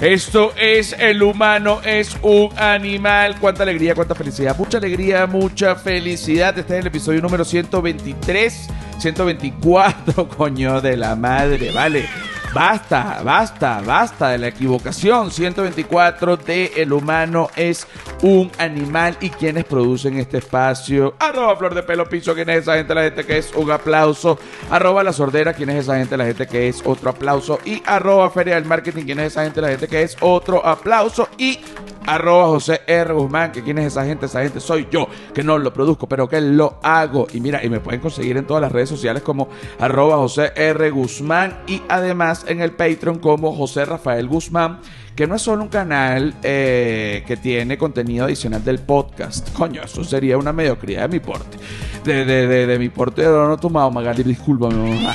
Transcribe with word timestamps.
Esto 0.00 0.52
es 0.56 0.96
El 0.98 1.22
humano 1.22 1.80
es 1.84 2.16
un 2.22 2.50
animal. 2.58 3.36
Cuánta 3.38 3.62
alegría, 3.62 3.94
cuánta 3.94 4.16
felicidad. 4.16 4.56
Mucha 4.58 4.78
alegría, 4.78 5.28
mucha 5.28 5.76
felicidad. 5.76 6.58
Este 6.58 6.74
es 6.74 6.80
el 6.80 6.88
episodio 6.88 7.22
número 7.22 7.44
123, 7.44 8.68
124, 8.98 10.28
coño 10.36 10.80
de 10.80 10.96
la 10.96 11.14
madre, 11.14 11.70
¿vale? 11.70 12.08
Basta, 12.52 13.20
basta, 13.22 13.80
basta 13.80 14.30
de 14.30 14.38
la 14.38 14.48
equivocación. 14.48 15.30
124 15.30 16.36
de 16.36 16.72
El 16.76 16.92
humano 16.92 17.48
es 17.54 17.86
un 18.22 18.50
animal 18.58 19.16
y 19.20 19.30
quienes 19.30 19.64
producen 19.64 20.18
este 20.18 20.38
espacio. 20.38 21.14
Arroba 21.20 21.56
Flor 21.56 21.74
de 21.74 21.84
Pelo 21.84 22.08
Piso, 22.08 22.34
¿quién 22.34 22.50
es 22.50 22.62
esa 22.62 22.74
gente? 22.74 22.92
La 22.92 23.02
gente 23.02 23.24
que 23.24 23.38
es 23.38 23.54
un 23.54 23.70
aplauso. 23.70 24.36
Arroba 24.68 25.04
La 25.04 25.12
Sordera, 25.12 25.54
¿quién 25.54 25.70
es 25.70 25.84
esa 25.84 25.96
gente? 25.96 26.16
La 26.16 26.24
gente 26.24 26.48
que 26.48 26.68
es 26.68 26.82
otro 26.84 27.10
aplauso. 27.10 27.60
Y 27.64 27.84
arroba 27.86 28.28
Feria 28.30 28.60
Marketing, 28.60 29.04
¿quién 29.04 29.20
es 29.20 29.28
esa 29.28 29.44
gente? 29.44 29.60
La 29.60 29.68
gente 29.68 29.86
que 29.86 30.02
es 30.02 30.16
otro 30.20 30.66
aplauso. 30.66 31.28
Y 31.38 31.60
arroba 32.06 32.46
José 32.46 32.82
R. 32.86 33.12
Guzmán, 33.12 33.52
que 33.52 33.62
quién 33.62 33.78
es 33.78 33.86
esa 33.86 34.04
gente, 34.04 34.26
esa 34.26 34.42
gente 34.42 34.60
soy 34.60 34.88
yo, 34.90 35.08
que 35.34 35.42
no 35.42 35.58
lo 35.58 35.72
produzco, 35.72 36.08
pero 36.08 36.28
que 36.28 36.40
lo 36.40 36.78
hago. 36.82 37.26
Y 37.32 37.40
mira, 37.40 37.64
y 37.64 37.70
me 37.70 37.80
pueden 37.80 38.00
conseguir 38.00 38.36
en 38.36 38.46
todas 38.46 38.60
las 38.60 38.72
redes 38.72 38.88
sociales 38.88 39.22
como 39.22 39.48
arroba 39.78 40.16
José 40.16 40.52
R. 40.56 40.90
Guzmán 40.90 41.58
y 41.66 41.82
además 41.88 42.44
en 42.48 42.60
el 42.60 42.72
Patreon 42.72 43.18
como 43.18 43.54
José 43.54 43.84
Rafael 43.84 44.26
Guzmán, 44.28 44.80
que 45.14 45.26
no 45.26 45.34
es 45.34 45.42
solo 45.42 45.62
un 45.62 45.68
canal 45.68 46.34
eh, 46.42 47.24
que 47.26 47.36
tiene 47.36 47.76
contenido 47.76 48.24
adicional 48.24 48.64
del 48.64 48.78
podcast. 48.78 49.52
Coño, 49.52 49.82
eso 49.82 50.02
sería 50.04 50.38
una 50.38 50.52
mediocridad 50.52 51.02
de 51.02 51.08
mi 51.08 51.20
porte. 51.20 51.58
De, 52.04 52.24
de, 52.24 52.46
de, 52.46 52.66
de 52.66 52.78
mi 52.78 52.88
porte 52.88 53.22
de 53.22 53.28
no 53.28 53.58
tomado, 53.58 53.90
Magali, 53.90 54.22
discúlpame. 54.22 55.06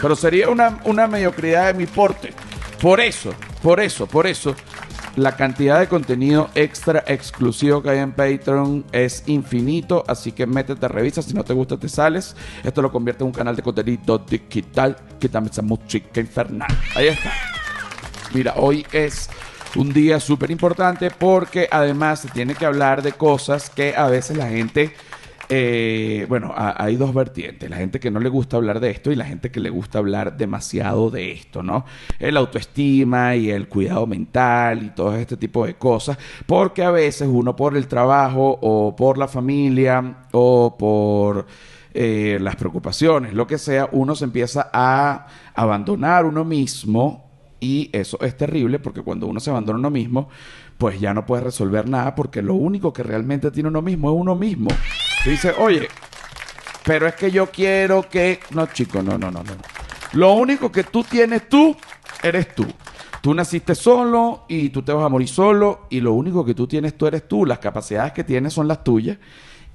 Pero 0.00 0.16
sería 0.16 0.48
una, 0.48 0.80
una 0.84 1.06
mediocridad 1.06 1.66
de 1.72 1.74
mi 1.74 1.86
porte. 1.86 2.32
Por 2.80 3.00
eso, 3.00 3.32
por 3.62 3.80
eso, 3.80 4.06
por 4.06 4.26
eso 4.26 4.54
la 5.18 5.36
cantidad 5.36 5.80
de 5.80 5.88
contenido 5.88 6.48
extra 6.54 7.04
exclusivo 7.06 7.82
que 7.82 7.90
hay 7.90 7.98
en 7.98 8.12
Patreon 8.12 8.84
es 8.92 9.24
infinito, 9.26 10.04
así 10.06 10.32
que 10.32 10.46
métete, 10.46 10.86
revisa, 10.88 11.22
si 11.22 11.34
no 11.34 11.44
te 11.44 11.52
gusta 11.52 11.76
te 11.76 11.88
sales. 11.88 12.36
Esto 12.62 12.82
lo 12.82 12.92
convierte 12.92 13.24
en 13.24 13.26
un 13.26 13.32
canal 13.32 13.56
de 13.56 13.62
contenido 13.62 14.18
digital 14.18 14.96
que 15.18 15.28
también 15.28 15.52
es 15.52 15.62
música 15.62 16.20
infernal. 16.20 16.68
Ahí 16.94 17.08
está. 17.08 17.32
Mira, 18.32 18.54
hoy 18.56 18.86
es 18.92 19.28
un 19.76 19.92
día 19.92 20.20
súper 20.20 20.50
importante 20.50 21.10
porque 21.10 21.68
además 21.70 22.20
se 22.20 22.28
tiene 22.28 22.54
que 22.54 22.66
hablar 22.66 23.02
de 23.02 23.12
cosas 23.12 23.70
que 23.70 23.94
a 23.96 24.06
veces 24.06 24.36
la 24.36 24.48
gente... 24.48 24.94
Eh, 25.50 26.26
bueno, 26.28 26.52
hay 26.56 26.96
dos 26.96 27.14
vertientes. 27.14 27.70
La 27.70 27.76
gente 27.76 28.00
que 28.00 28.10
no 28.10 28.20
le 28.20 28.28
gusta 28.28 28.58
hablar 28.58 28.80
de 28.80 28.90
esto 28.90 29.10
y 29.10 29.16
la 29.16 29.24
gente 29.24 29.50
que 29.50 29.60
le 29.60 29.70
gusta 29.70 29.98
hablar 29.98 30.36
demasiado 30.36 31.10
de 31.10 31.32
esto, 31.32 31.62
¿no? 31.62 31.86
El 32.18 32.36
autoestima 32.36 33.34
y 33.34 33.50
el 33.50 33.68
cuidado 33.68 34.06
mental 34.06 34.82
y 34.82 34.90
todo 34.90 35.16
este 35.16 35.36
tipo 35.36 35.64
de 35.64 35.74
cosas. 35.74 36.18
Porque 36.46 36.82
a 36.82 36.90
veces 36.90 37.28
uno 37.30 37.56
por 37.56 37.76
el 37.76 37.88
trabajo 37.88 38.58
o 38.60 38.94
por 38.94 39.16
la 39.16 39.28
familia 39.28 40.26
o 40.32 40.76
por 40.78 41.46
eh, 41.94 42.38
las 42.40 42.56
preocupaciones, 42.56 43.32
lo 43.32 43.46
que 43.46 43.56
sea, 43.56 43.88
uno 43.92 44.14
se 44.14 44.24
empieza 44.24 44.68
a 44.72 45.26
abandonar 45.54 46.26
uno 46.26 46.44
mismo 46.44 47.28
y 47.60 47.90
eso 47.92 48.18
es 48.20 48.36
terrible 48.36 48.78
porque 48.78 49.02
cuando 49.02 49.26
uno 49.26 49.40
se 49.40 49.50
abandona 49.50 49.78
a 49.78 49.80
uno 49.80 49.90
mismo, 49.90 50.28
pues 50.78 51.00
ya 51.00 51.12
no 51.12 51.26
puede 51.26 51.42
resolver 51.42 51.88
nada 51.88 52.14
porque 52.14 52.40
lo 52.40 52.54
único 52.54 52.92
que 52.92 53.02
realmente 53.02 53.50
tiene 53.50 53.68
uno 53.68 53.82
mismo 53.82 54.10
es 54.10 54.16
uno 54.16 54.36
mismo. 54.36 54.70
Y 55.26 55.30
dice, 55.30 55.52
oye, 55.58 55.88
pero 56.84 57.08
es 57.08 57.16
que 57.16 57.32
yo 57.32 57.50
quiero 57.50 58.08
que... 58.08 58.38
No, 58.50 58.66
chico, 58.66 59.02
no, 59.02 59.18
no, 59.18 59.30
no, 59.30 59.42
no. 59.42 59.52
Lo 60.12 60.32
único 60.34 60.70
que 60.70 60.84
tú 60.84 61.02
tienes 61.02 61.48
tú, 61.48 61.76
eres 62.22 62.54
tú. 62.54 62.64
Tú 63.20 63.34
naciste 63.34 63.74
solo 63.74 64.44
y 64.48 64.70
tú 64.70 64.82
te 64.82 64.92
vas 64.92 65.04
a 65.04 65.08
morir 65.08 65.28
solo 65.28 65.86
y 65.90 66.00
lo 66.00 66.12
único 66.12 66.44
que 66.44 66.54
tú 66.54 66.68
tienes 66.68 66.96
tú 66.96 67.08
eres 67.08 67.26
tú. 67.26 67.44
Las 67.44 67.58
capacidades 67.58 68.12
que 68.12 68.22
tienes 68.22 68.52
son 68.52 68.68
las 68.68 68.84
tuyas. 68.84 69.18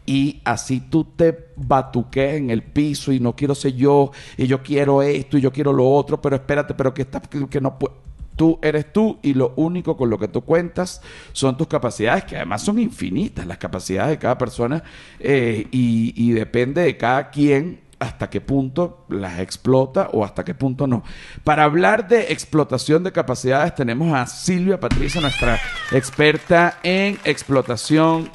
Y 0.06 0.42
así 0.46 0.80
tú 0.90 1.04
te 1.04 1.50
batuques 1.58 2.36
en 2.36 2.50
el 2.50 2.64
piso 2.64 3.12
y 3.12 3.20
no 3.20 3.36
quiero 3.36 3.56
ser 3.56 3.74
yo 3.76 4.12
y 4.38 4.48
yo 4.48 4.64
quiero 4.64 5.02
esto 5.02 5.38
y 5.38 5.42
yo 5.42 5.52
quiero 5.52 5.72
lo 5.72 5.90
otro, 5.90 6.22
pero 6.22 6.36
espérate, 6.36 6.74
pero 6.74 6.94
que, 6.94 7.04
está, 7.04 7.22
que 7.22 7.62
no 7.62 7.78
puedo. 7.78 8.04
Tú 8.36 8.60
eres 8.62 8.92
tú 8.92 9.20
y 9.22 9.34
lo 9.34 9.54
único 9.56 9.96
con 9.96 10.10
lo 10.10 10.18
que 10.18 10.28
tú 10.28 10.42
cuentas 10.42 11.02
son 11.32 11.58
tus 11.58 11.68
capacidades, 11.68 12.24
que 12.26 12.36
además 12.36 12.62
son 12.62 12.80
infinitas 12.80 13.46
las 13.46 13.58
capacidades 13.58 14.12
de 14.12 14.18
cada 14.20 14.38
persona 14.38 14.84
eh, 15.20 15.68
y, 15.72 16.14
y 16.16 16.32
depende 16.32 16.82
de 16.82 16.98
cada 16.98 17.30
quien 17.30 17.82
hasta 18.00 18.30
qué 18.30 18.42
punto 18.42 19.06
las 19.08 19.40
explota 19.40 20.10
o 20.12 20.26
hasta 20.26 20.44
qué 20.44 20.54
punto 20.54 20.88
no. 20.88 21.04
Para 21.44 21.64
hablar 21.64 22.08
de 22.08 22.34
explotación 22.34 23.04
de 23.04 23.12
capacidades 23.14 23.76
tenemos 23.76 24.14
a 24.14 24.26
Silvia 24.28 24.80
Patricia, 24.80 25.22
nuestra 25.22 25.58
experta 25.92 26.80
en 26.84 27.18
explotación 27.24 28.30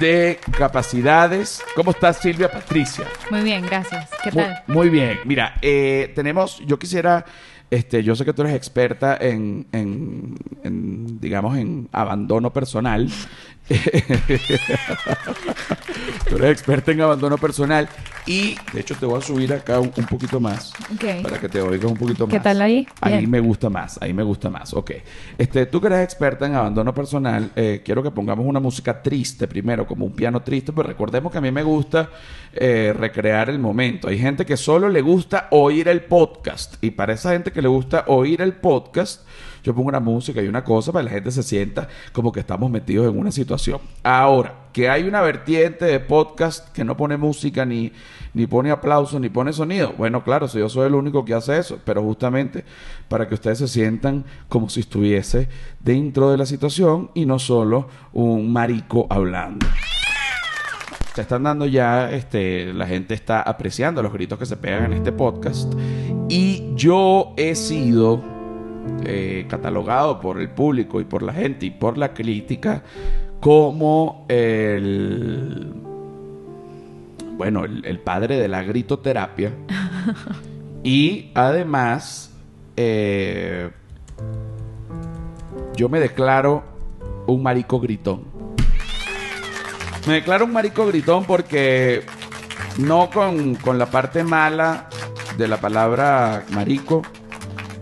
de 0.00 0.38
capacidades. 0.56 1.62
¿Cómo 1.74 1.90
estás 1.90 2.18
Silvia 2.18 2.50
Patricia? 2.50 3.04
Muy 3.30 3.42
bien, 3.42 3.66
gracias. 3.66 4.08
¿Qué 4.22 4.30
Muy, 4.32 4.44
tal? 4.44 4.62
muy 4.66 4.88
bien. 4.88 5.18
Mira, 5.24 5.54
eh, 5.60 6.12
tenemos, 6.14 6.62
yo 6.66 6.78
quisiera, 6.78 7.24
este, 7.72 8.02
yo 8.02 8.14
sé 8.14 8.26
que 8.26 8.34
tú 8.34 8.42
eres 8.42 8.54
experta 8.54 9.16
en, 9.18 9.66
en, 9.72 10.36
en, 10.62 11.18
digamos, 11.18 11.56
en 11.56 11.88
abandono 11.90 12.52
personal. 12.52 13.08
tú 16.28 16.36
eres 16.36 16.50
experta 16.50 16.92
en 16.92 17.00
abandono 17.00 17.38
personal 17.38 17.88
y, 18.26 18.56
de 18.74 18.80
hecho, 18.80 18.94
te 18.94 19.06
voy 19.06 19.18
a 19.18 19.22
subir 19.22 19.54
acá 19.54 19.80
un, 19.80 19.90
un 19.96 20.04
poquito 20.04 20.38
más 20.38 20.72
Ok. 20.92 21.22
para 21.22 21.40
que 21.40 21.48
te 21.48 21.62
oigas 21.62 21.90
un 21.90 21.96
poquito 21.96 22.26
más. 22.26 22.34
¿Qué 22.34 22.40
tal 22.40 22.60
ahí? 22.60 22.86
Ahí 23.00 23.18
Bien. 23.18 23.30
me 23.30 23.40
gusta 23.40 23.70
más, 23.70 23.98
ahí 24.02 24.12
me 24.12 24.22
gusta 24.22 24.50
más. 24.50 24.74
Ok. 24.74 24.90
Este, 25.38 25.64
tú 25.64 25.80
que 25.80 25.86
eres 25.86 26.00
experta 26.00 26.44
en 26.44 26.54
abandono 26.54 26.92
personal, 26.92 27.52
eh, 27.56 27.80
quiero 27.82 28.02
que 28.02 28.10
pongamos 28.10 28.44
una 28.44 28.60
música 28.60 29.00
triste 29.00 29.48
primero, 29.48 29.86
como 29.86 30.04
un 30.04 30.12
piano 30.12 30.42
triste, 30.42 30.72
pero 30.72 30.88
recordemos 30.88 31.32
que 31.32 31.38
a 31.38 31.40
mí 31.40 31.50
me 31.50 31.62
gusta 31.62 32.10
eh, 32.52 32.92
recrear 32.94 33.48
el 33.48 33.58
momento. 33.58 34.08
Hay 34.08 34.18
gente 34.18 34.44
que 34.44 34.58
solo 34.58 34.90
le 34.90 35.00
gusta 35.00 35.48
oír 35.52 35.88
el 35.88 36.02
podcast 36.02 36.74
y 36.82 36.90
para 36.90 37.14
esa 37.14 37.32
gente 37.32 37.50
que 37.50 37.61
le 37.62 37.68
gusta 37.68 38.04
oír 38.08 38.42
el 38.42 38.54
podcast, 38.54 39.22
yo 39.62 39.74
pongo 39.74 39.88
una 39.88 40.00
música 40.00 40.42
y 40.42 40.48
una 40.48 40.64
cosa 40.64 40.92
para 40.92 41.04
que 41.04 41.10
la 41.10 41.14
gente 41.14 41.30
se 41.30 41.42
sienta 41.42 41.88
como 42.12 42.32
que 42.32 42.40
estamos 42.40 42.70
metidos 42.70 43.08
en 43.08 43.18
una 43.18 43.30
situación. 43.30 43.80
Ahora, 44.02 44.54
que 44.72 44.88
hay 44.88 45.04
una 45.04 45.20
vertiente 45.20 45.84
de 45.84 46.00
podcast 46.00 46.70
que 46.72 46.84
no 46.84 46.96
pone 46.96 47.16
música 47.16 47.64
ni, 47.64 47.92
ni 48.34 48.46
pone 48.46 48.70
aplausos 48.70 49.20
ni 49.20 49.28
pone 49.28 49.52
sonido. 49.52 49.94
Bueno, 49.96 50.24
claro, 50.24 50.48
si 50.48 50.58
yo 50.58 50.68
soy 50.68 50.86
el 50.86 50.94
único 50.94 51.24
que 51.24 51.34
hace 51.34 51.58
eso, 51.58 51.78
pero 51.84 52.02
justamente 52.02 52.64
para 53.08 53.28
que 53.28 53.34
ustedes 53.34 53.58
se 53.58 53.68
sientan 53.68 54.24
como 54.48 54.68
si 54.68 54.80
estuviese 54.80 55.48
dentro 55.80 56.30
de 56.30 56.38
la 56.38 56.46
situación 56.46 57.10
y 57.14 57.26
no 57.26 57.38
solo 57.38 57.88
un 58.12 58.52
marico 58.52 59.06
hablando. 59.10 59.66
Se 61.14 61.20
están 61.20 61.42
dando 61.42 61.66
ya, 61.66 62.10
este, 62.10 62.72
la 62.72 62.86
gente 62.86 63.12
está 63.12 63.42
apreciando 63.42 64.02
los 64.02 64.14
gritos 64.14 64.38
que 64.38 64.46
se 64.46 64.56
pegan 64.56 64.86
en 64.86 64.94
este 64.94 65.12
podcast. 65.12 65.70
Y 66.32 66.72
yo 66.76 67.34
he 67.36 67.54
sido 67.54 68.22
eh, 69.04 69.44
catalogado 69.50 70.18
por 70.18 70.40
el 70.40 70.48
público 70.48 70.98
y 70.98 71.04
por 71.04 71.22
la 71.22 71.34
gente 71.34 71.66
y 71.66 71.70
por 71.70 71.98
la 71.98 72.14
crítica 72.14 72.82
como 73.38 74.24
el 74.30 75.74
bueno, 77.36 77.66
el, 77.66 77.84
el 77.84 78.00
padre 78.00 78.38
de 78.38 78.48
la 78.48 78.62
gritoterapia. 78.62 79.52
y 80.82 81.32
además, 81.34 82.32
eh, 82.78 83.70
yo 85.76 85.90
me 85.90 86.00
declaro 86.00 86.62
un 87.26 87.42
marico 87.42 87.78
gritón. 87.78 88.22
Me 90.06 90.14
declaro 90.14 90.46
un 90.46 90.52
marico 90.54 90.86
gritón 90.86 91.26
porque 91.26 92.04
no 92.78 93.10
con, 93.10 93.54
con 93.56 93.76
la 93.76 93.84
parte 93.84 94.24
mala 94.24 94.88
de 95.38 95.48
la 95.48 95.56
palabra 95.58 96.44
marico, 96.52 97.02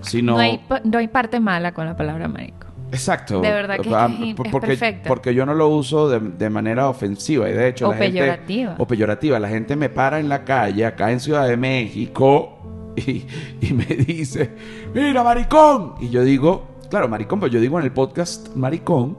sino... 0.02 0.32
No, 0.34 0.38
hay, 0.38 0.60
no 0.84 0.98
hay 0.98 1.08
parte 1.08 1.40
mala 1.40 1.72
con 1.72 1.86
la 1.86 1.96
palabra 1.96 2.28
marico. 2.28 2.66
Exacto. 2.92 3.40
De 3.40 3.50
verdad 3.52 3.76
que 3.78 3.88
es 3.88 3.94
Ah, 3.94 4.08
es 4.12 4.28
es 4.30 4.34
porque, 4.34 4.66
perfecta. 4.66 5.08
porque 5.08 5.32
yo 5.34 5.46
no 5.46 5.54
lo 5.54 5.68
uso 5.68 6.08
de, 6.08 6.18
de 6.18 6.50
manera 6.50 6.88
ofensiva 6.88 7.48
y 7.48 7.52
de 7.52 7.68
hecho 7.68 7.88
O 7.88 7.92
la 7.92 7.98
gente 7.98 8.18
peyorativa. 8.18 8.74
o 8.78 8.86
peyorativa, 8.86 9.38
la 9.38 9.48
gente 9.48 9.76
me 9.76 9.88
para 9.90 10.18
en 10.18 10.28
la 10.28 10.44
calle 10.44 10.84
acá 10.84 11.12
en 11.12 11.20
Ciudad 11.20 11.46
de 11.46 11.56
México 11.56 12.92
y, 12.96 13.24
y 13.60 13.72
me 13.72 13.84
dice, 13.84 14.50
"Mira, 14.92 15.22
maricón." 15.22 15.94
Y 16.00 16.08
yo 16.08 16.24
digo, 16.24 16.66
claro, 16.90 17.06
maricón, 17.08 17.38
pero 17.38 17.52
yo 17.52 17.60
digo 17.60 17.78
en 17.78 17.84
el 17.84 17.92
podcast 17.92 18.56
maricón, 18.56 19.16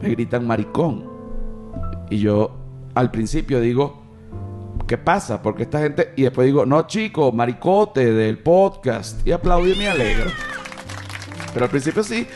me 0.00 0.08
gritan 0.08 0.46
maricón. 0.46 1.04
Y 2.08 2.18
yo 2.18 2.56
al 2.94 3.10
principio 3.10 3.60
digo, 3.60 4.01
¿qué 4.92 4.98
pasa? 4.98 5.40
Porque 5.40 5.62
esta 5.62 5.80
gente 5.80 6.12
y 6.16 6.24
después 6.24 6.44
digo, 6.44 6.66
"No, 6.66 6.86
chico, 6.86 7.32
maricote 7.32 8.12
del 8.12 8.36
podcast." 8.36 9.26
Y 9.26 9.32
aplaudo 9.32 9.66
y 9.66 9.74
me 9.74 9.88
alegro. 9.88 10.30
Pero 11.54 11.64
al 11.64 11.70
principio 11.70 12.04
sí, 12.04 12.26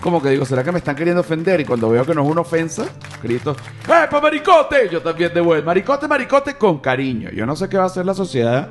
como 0.00 0.20
que 0.20 0.30
digo, 0.30 0.44
¿será 0.44 0.64
que 0.64 0.72
me 0.72 0.78
están 0.78 0.96
queriendo 0.96 1.20
ofender? 1.20 1.60
Y 1.60 1.64
cuando 1.64 1.88
veo 1.90 2.04
que 2.04 2.12
no 2.12 2.24
es 2.24 2.28
una 2.28 2.40
ofensa, 2.40 2.86
grito, 3.22 3.52
¡Eh, 3.86 4.08
pa 4.10 4.20
maricote! 4.20 4.88
Yo 4.90 5.02
también 5.02 5.32
de 5.32 5.40
vuelta, 5.40 5.66
maricote, 5.66 6.08
maricote, 6.08 6.54
con 6.54 6.78
cariño. 6.78 7.30
Yo 7.30 7.46
no 7.46 7.54
sé 7.54 7.68
qué 7.68 7.76
va 7.76 7.84
a 7.84 7.86
hacer 7.86 8.04
la 8.04 8.14
sociedad 8.14 8.70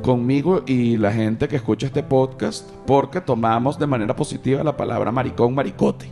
conmigo 0.00 0.62
y 0.66 0.96
la 0.96 1.12
gente 1.12 1.48
que 1.48 1.56
escucha 1.56 1.86
este 1.86 2.02
podcast 2.02 2.66
porque 2.86 3.20
tomamos 3.20 3.78
de 3.78 3.86
manera 3.86 4.16
positiva 4.16 4.64
la 4.64 4.74
palabra 4.74 5.12
maricón, 5.12 5.54
maricote. 5.54 6.10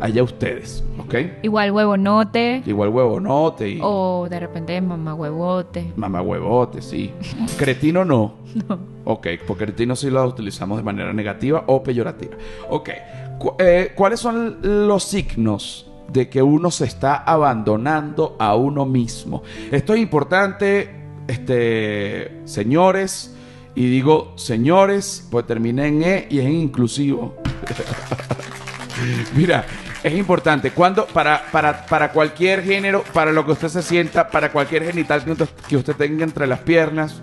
Allá 0.00 0.22
ustedes, 0.22 0.82
¿ok? 0.98 1.14
Igual 1.42 1.72
huevonote. 1.72 2.62
Igual 2.66 2.88
huevonote 2.88 3.68
y 3.68 3.78
O 3.82 4.26
de 4.30 4.40
repente 4.40 4.80
mamá 4.80 5.14
huevote. 5.14 5.92
mamá 5.96 6.22
huevote, 6.22 6.80
sí. 6.82 7.12
Cretino 7.58 8.04
no. 8.04 8.34
No. 8.68 8.78
Ok, 9.04 9.28
porque 9.46 9.66
cretino 9.66 9.94
sí 9.94 10.10
lo 10.10 10.24
utilizamos 10.26 10.76
de 10.78 10.82
manera 10.82 11.12
negativa 11.12 11.62
o 11.68 11.82
peyorativa. 11.82 12.36
Ok, 12.68 12.90
cu- 13.38 13.54
eh, 13.60 13.92
¿cuáles 13.94 14.18
son 14.20 14.58
los 14.88 15.04
signos 15.04 15.86
de 16.12 16.28
que 16.28 16.42
uno 16.42 16.70
se 16.72 16.84
está 16.86 17.14
abandonando 17.16 18.34
a 18.40 18.56
uno 18.56 18.86
mismo? 18.86 19.42
Esto 19.70 19.94
es 19.94 20.00
importante, 20.00 20.90
este, 21.28 22.40
señores, 22.44 23.36
y 23.76 23.86
digo 23.88 24.32
señores, 24.36 25.28
pues 25.30 25.46
terminé 25.46 25.86
en 25.86 26.02
E 26.02 26.26
y 26.28 26.38
es 26.40 26.46
en 26.46 26.54
inclusivo. 26.54 27.34
Mira, 29.36 29.64
es 30.02 30.14
importante. 30.14 30.70
Cuando, 30.72 31.06
para, 31.06 31.42
para, 31.52 31.84
para 31.86 32.12
cualquier 32.12 32.62
género, 32.62 33.04
para 33.12 33.32
lo 33.32 33.44
que 33.44 33.52
usted 33.52 33.68
se 33.68 33.82
sienta, 33.82 34.28
para 34.30 34.50
cualquier 34.52 34.84
genital 34.84 35.24
que 35.24 35.32
usted, 35.32 35.48
que 35.68 35.76
usted 35.76 35.94
tenga 35.96 36.24
entre 36.24 36.46
las 36.46 36.60
piernas, 36.60 37.22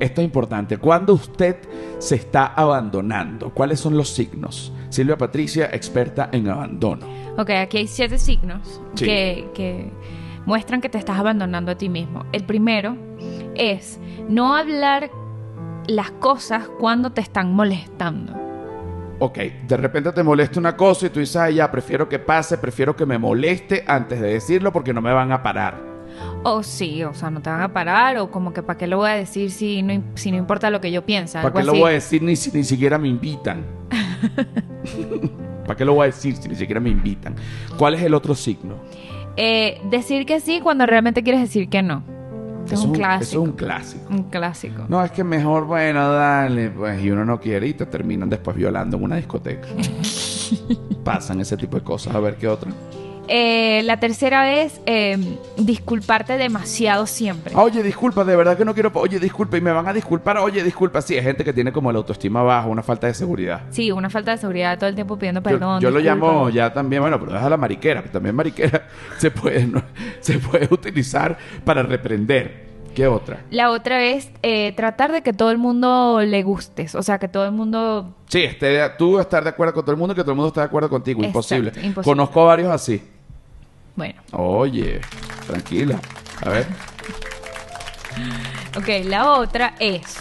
esto 0.00 0.20
es 0.20 0.24
importante. 0.24 0.78
Cuando 0.78 1.14
usted 1.14 1.56
se 1.98 2.16
está 2.16 2.46
abandonando, 2.46 3.50
¿cuáles 3.50 3.80
son 3.80 3.96
los 3.96 4.10
signos? 4.10 4.72
Silvia 4.90 5.16
Patricia, 5.16 5.70
experta 5.72 6.28
en 6.32 6.48
abandono. 6.48 7.06
Ok, 7.38 7.50
aquí 7.50 7.78
hay 7.78 7.86
siete 7.86 8.18
signos 8.18 8.80
Sí. 8.94 9.04
que, 9.04 9.48
que 9.54 9.90
muestran 10.44 10.80
que 10.80 10.88
te 10.88 10.98
estás 10.98 11.18
abandonando 11.18 11.72
a 11.72 11.74
ti 11.76 11.88
mismo. 11.88 12.24
El 12.32 12.44
primero 12.44 12.96
es 13.54 13.98
no 14.28 14.54
hablar 14.54 15.10
las 15.86 16.10
cosas 16.12 16.68
cuando 16.78 17.10
te 17.12 17.20
están 17.20 17.52
molestando. 17.54 18.34
Ok, 19.18 19.38
de 19.66 19.76
repente 19.76 20.12
te 20.12 20.22
molesta 20.22 20.60
una 20.60 20.76
cosa 20.76 21.06
y 21.06 21.10
tú 21.10 21.20
dices, 21.20 21.36
"Ay, 21.36 21.54
ya, 21.54 21.70
prefiero 21.70 22.08
que 22.08 22.18
pase, 22.18 22.58
prefiero 22.58 22.94
que 22.94 23.06
me 23.06 23.18
moleste 23.18 23.82
antes 23.86 24.20
de 24.20 24.34
decirlo 24.34 24.72
porque 24.72 24.92
no 24.92 25.00
me 25.00 25.12
van 25.12 25.32
a 25.32 25.42
parar. 25.42 25.80
O 26.42 26.62
sí, 26.62 27.02
o 27.02 27.12
sea, 27.14 27.30
no 27.30 27.40
te 27.40 27.50
van 27.50 27.60
a 27.60 27.72
parar, 27.72 28.18
o 28.18 28.30
como 28.30 28.52
que 28.52 28.62
para 28.62 28.78
qué 28.78 28.86
lo 28.86 28.98
voy 28.98 29.10
a 29.10 29.14
decir 29.14 29.50
si 29.50 29.82
no, 29.82 30.02
si 30.14 30.30
no 30.30 30.36
importa 30.38 30.70
lo 30.70 30.80
que 30.80 30.90
yo 30.90 31.04
piense. 31.04 31.38
¿Para 31.40 31.52
qué 31.52 31.62
lo 31.62 31.72
voy 31.74 31.90
a 31.90 31.94
decir 31.94 32.22
ni 32.22 32.36
si 32.36 32.50
ni 32.52 32.64
siquiera 32.64 32.98
me 32.98 33.08
invitan? 33.08 33.64
¿Para 35.66 35.76
qué 35.76 35.84
lo 35.84 35.94
voy 35.94 36.04
a 36.04 36.06
decir 36.06 36.36
si 36.36 36.48
ni 36.48 36.54
siquiera 36.54 36.80
me 36.80 36.90
invitan? 36.90 37.34
¿Cuál 37.76 37.94
es 37.94 38.02
el 38.02 38.14
otro 38.14 38.34
signo? 38.34 38.76
Eh, 39.36 39.80
decir 39.90 40.24
que 40.24 40.40
sí 40.40 40.60
cuando 40.62 40.86
realmente 40.86 41.22
quieres 41.22 41.40
decir 41.42 41.68
que 41.68 41.82
no. 41.82 42.02
Este 42.66 42.74
es 42.74 42.80
un 42.80 42.92
clásico. 42.94 43.22
es 43.44 43.48
un 43.48 43.52
clásico. 43.52 44.04
Un 44.10 44.22
clásico. 44.24 44.86
No, 44.88 45.04
es 45.04 45.12
que 45.12 45.22
mejor, 45.22 45.66
bueno, 45.66 46.10
dale, 46.10 46.70
pues, 46.70 47.00
y 47.00 47.12
uno 47.12 47.24
no 47.24 47.38
quiere 47.38 47.68
y 47.68 47.74
te 47.74 47.86
terminan 47.86 48.28
después 48.28 48.56
violando 48.56 48.96
en 48.96 49.04
una 49.04 49.14
discoteca. 49.14 49.68
Pasan 51.04 51.40
ese 51.40 51.56
tipo 51.56 51.76
de 51.76 51.84
cosas. 51.84 52.12
A 52.12 52.18
ver 52.18 52.34
qué 52.34 52.48
otra. 52.48 52.72
Eh, 53.28 53.82
la 53.84 53.98
tercera 53.98 54.52
es 54.60 54.80
eh, 54.86 55.16
disculparte 55.56 56.36
demasiado 56.38 57.06
siempre. 57.06 57.52
Ah, 57.56 57.62
Oye, 57.62 57.82
disculpa, 57.82 58.24
de 58.24 58.36
verdad 58.36 58.56
que 58.56 58.64
no 58.64 58.72
quiero. 58.74 58.90
Oye, 58.94 59.18
disculpa, 59.18 59.56
y 59.56 59.60
me 59.60 59.72
van 59.72 59.86
a 59.88 59.92
disculpar. 59.92 60.38
Oye, 60.38 60.62
disculpa. 60.62 61.02
Sí, 61.02 61.14
hay 61.16 61.22
gente 61.22 61.44
que 61.44 61.52
tiene 61.52 61.72
como 61.72 61.90
la 61.92 61.98
autoestima 61.98 62.42
baja, 62.42 62.68
una 62.68 62.82
falta 62.82 63.06
de 63.06 63.14
seguridad. 63.14 63.62
Sí, 63.70 63.90
una 63.90 64.10
falta 64.10 64.30
de 64.32 64.38
seguridad 64.38 64.78
todo 64.78 64.88
el 64.88 64.94
tiempo 64.94 65.18
pidiendo 65.18 65.40
Yo, 65.40 65.44
perdón. 65.44 65.80
yo 65.80 65.90
lo 65.90 65.98
disculpa. 65.98 66.26
llamo 66.26 66.50
ya 66.50 66.72
también, 66.72 67.02
bueno, 67.02 67.18
pero 67.18 67.32
deja 67.32 67.48
la 67.50 67.56
mariquera. 67.56 68.02
que 68.02 68.08
También 68.08 68.34
mariquera 68.34 68.86
se 69.18 69.30
puede, 69.30 69.66
¿no? 69.66 69.82
se 70.20 70.38
puede 70.38 70.68
utilizar 70.70 71.36
para 71.64 71.82
reprender. 71.82 72.66
¿Qué 72.94 73.06
otra? 73.06 73.40
La 73.50 73.70
otra 73.72 74.02
es 74.04 74.30
eh, 74.42 74.72
tratar 74.74 75.12
de 75.12 75.20
que 75.22 75.34
todo 75.34 75.50
el 75.50 75.58
mundo 75.58 76.22
le 76.24 76.42
gustes. 76.42 76.94
O 76.94 77.02
sea, 77.02 77.18
que 77.18 77.28
todo 77.28 77.44
el 77.44 77.52
mundo. 77.52 78.14
Sí, 78.28 78.42
esté, 78.42 78.80
tú 78.96 79.18
estar 79.18 79.44
de 79.44 79.50
acuerdo 79.50 79.74
con 79.74 79.82
todo 79.84 79.92
el 79.92 79.98
mundo 79.98 80.14
y 80.14 80.16
que 80.16 80.22
todo 80.22 80.30
el 80.32 80.36
mundo 80.36 80.48
esté 80.48 80.60
de 80.60 80.66
acuerdo 80.66 80.88
contigo. 80.88 81.20
Exacto, 81.22 81.38
imposible. 81.56 81.68
imposible. 81.86 82.02
Conozco 82.04 82.40
a 82.40 82.44
varios 82.46 82.70
así. 82.72 83.02
Bueno, 83.96 84.20
Oye, 84.32 85.00
tranquila. 85.46 85.98
A 86.44 86.50
ver. 86.50 86.66
ok, 88.76 89.06
la 89.06 89.32
otra 89.32 89.74
es. 89.80 90.18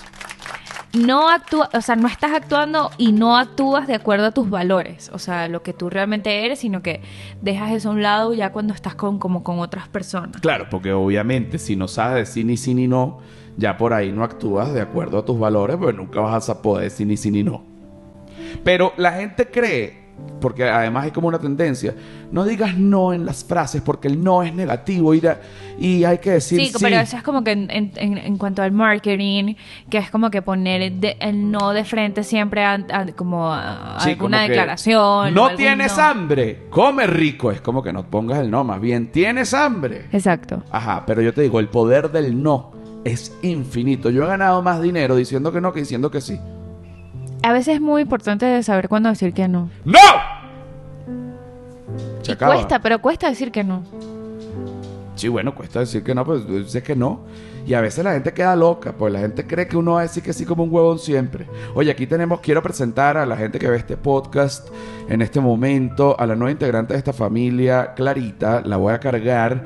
No 0.94 1.30
actúa, 1.30 1.70
o 1.74 1.82
sea, 1.82 1.98
no 1.98 2.08
estás 2.08 2.32
actuando 2.32 2.90
y 2.98 3.12
no 3.12 3.36
actúas 3.36 3.86
de 3.86 3.96
acuerdo 3.96 4.28
a 4.28 4.32
tus 4.32 4.50
valores, 4.50 5.12
o 5.14 5.20
sea, 5.20 5.50
lo 5.50 5.62
que 5.62 5.74
tú 5.74 5.90
realmente 5.90 6.46
eres, 6.46 6.60
sino 6.60 6.82
que 6.82 7.02
dejas 7.42 7.74
eso 7.74 7.90
a 7.90 7.92
un 7.92 8.02
lado 8.02 8.34
ya 8.34 8.54
cuando 8.54 8.74
estás 8.74 8.96
con 8.96 9.20
como 9.20 9.44
con 9.44 9.60
otras 9.60 9.90
personas. 9.90 10.40
Claro, 10.40 10.68
porque 10.72 10.94
obviamente 10.94 11.60
si 11.60 11.76
no 11.76 11.90
sabes 11.90 12.30
decir 12.30 12.46
ni 12.46 12.56
sí 12.56 12.74
ni 12.74 12.88
no, 12.88 13.20
ya 13.58 13.78
por 13.78 13.92
ahí 13.92 14.14
no 14.14 14.24
actúas 14.24 14.74
de 14.74 14.80
acuerdo 14.80 15.20
a 15.20 15.26
tus 15.26 15.38
valores, 15.38 15.76
pues 15.76 15.94
nunca 15.94 16.22
vas 16.22 16.48
a 16.48 16.62
poder 16.62 16.86
decir 16.86 17.08
ni 17.08 17.18
sí 17.18 17.30
ni 17.30 17.44
no. 17.44 17.62
Pero 18.64 18.94
la 18.96 19.12
gente 19.14 19.48
cree, 19.48 20.05
porque 20.42 20.64
además 20.66 21.06
hay 21.06 21.12
como 21.12 21.28
una 21.28 21.40
tendencia, 21.40 21.96
no 22.32 22.44
digas 22.44 22.78
no 22.78 23.14
en 23.14 23.26
las 23.26 23.44
frases 23.44 23.82
porque 23.82 24.08
el 24.08 24.24
no 24.24 24.44
es 24.44 24.54
negativo 24.54 25.14
y, 25.14 26.04
hay 26.04 26.18
que 26.20 26.32
decir 26.32 26.60
sí. 26.60 26.68
Sí, 26.68 26.78
pero 26.82 26.98
eso 26.98 27.18
es 27.18 27.24
como 27.24 27.44
que 27.44 27.52
en, 27.52 27.70
en- 27.72 27.92
en- 27.96 28.18
en 28.18 28.38
cuanto 28.38 28.62
al 28.62 28.72
marketing, 28.72 29.56
que 29.90 29.98
es 29.98 30.12
como 30.12 30.30
que 30.30 30.42
poner 30.42 30.82
el, 30.82 31.00
de- 31.00 31.18
el 31.20 31.50
no 31.52 31.72
de 31.72 31.84
frente 31.86 32.24
siempre 32.24 32.64
a, 32.64 32.74
a- 32.92 33.06
como 33.16 33.52
a- 33.52 33.98
Sí, 34.00 34.12
alguna 34.12 34.40
como 34.40 34.48
declaración. 34.50 35.34
No 35.34 35.56
tienes 35.56 35.98
no". 35.98 36.04
hambre, 36.04 36.68
come 36.70 37.08
rico. 37.08 37.52
Es 37.52 37.62
como 37.62 37.82
que 37.82 37.92
no 37.94 38.06
pongas 38.10 38.40
el 38.40 38.52
no, 38.52 38.64
más 38.64 38.80
bien 38.82 39.12
tienes 39.12 39.54
hambre. 39.54 40.08
Exacto. 40.12 40.64
Ajá, 40.72 41.04
pero 41.08 41.22
yo 41.22 41.34
te 41.34 41.42
digo, 41.42 41.60
el 41.60 41.70
poder 41.70 42.12
del 42.12 42.42
no 42.42 42.72
es 43.04 43.36
infinito. 43.42 44.10
Yo 44.10 44.24
he 44.24 44.28
ganado 44.28 44.62
más 44.62 44.82
dinero 44.82 45.16
diciendo 45.16 45.52
que 45.52 45.62
no 45.62 45.72
que 45.74 45.80
diciendo 45.82 46.12
que 46.12 46.22
sí. 46.22 46.40
A 47.46 47.54
veces 47.54 47.76
es 47.76 47.82
muy 47.82 48.02
importante 48.02 48.64
saber 48.64 48.90
cuándo 48.90 49.10
decir 49.10 49.32
que 49.32 49.48
no. 49.48 49.70
¡No! 49.84 50.00
Se 52.24 52.32
Y 52.32 52.34
acaba. 52.34 52.56
cuesta, 52.56 52.80
pero 52.80 53.00
cuesta 53.00 53.30
decir 53.30 53.52
que 53.52 53.64
no. 53.64 53.84
Sí, 55.16 55.28
bueno, 55.28 55.54
cuesta 55.54 55.80
decir 55.82 56.04
que 56.04 56.16
no, 56.16 56.26
pero 56.26 56.42
tú 56.42 56.58
dices 56.58 56.82
que 56.84 56.96
no. 56.96 57.22
Y 57.68 57.76
a 57.76 57.82
veces 57.82 58.04
la 58.04 58.14
gente 58.14 58.34
queda 58.34 58.56
loca, 58.56 58.94
pues 58.98 59.14
la 59.14 59.20
gente 59.20 59.46
cree 59.46 59.68
que 59.68 59.78
uno 59.78 59.94
va 59.94 60.00
a 60.00 60.04
decir 60.04 60.24
que 60.24 60.34
sí 60.34 60.44
como 60.46 60.64
un 60.64 60.74
huevón 60.74 60.98
siempre. 61.00 61.46
Oye, 61.76 61.92
aquí 61.92 62.08
tenemos, 62.08 62.40
quiero 62.40 62.64
presentar 62.64 63.16
a 63.16 63.26
la 63.28 63.38
gente 63.38 63.60
que 63.60 63.68
ve 63.68 63.78
este 63.78 63.96
podcast 63.96 64.68
en 65.08 65.22
este 65.22 65.40
momento, 65.40 66.20
a 66.20 66.26
la 66.26 66.36
nueva 66.36 66.52
integrante 66.52 66.94
de 66.94 66.98
esta 67.00 67.14
familia, 67.14 67.94
Clarita, 67.96 68.62
la 68.66 68.78
voy 68.78 68.92
a 68.94 69.00
cargar. 69.00 69.64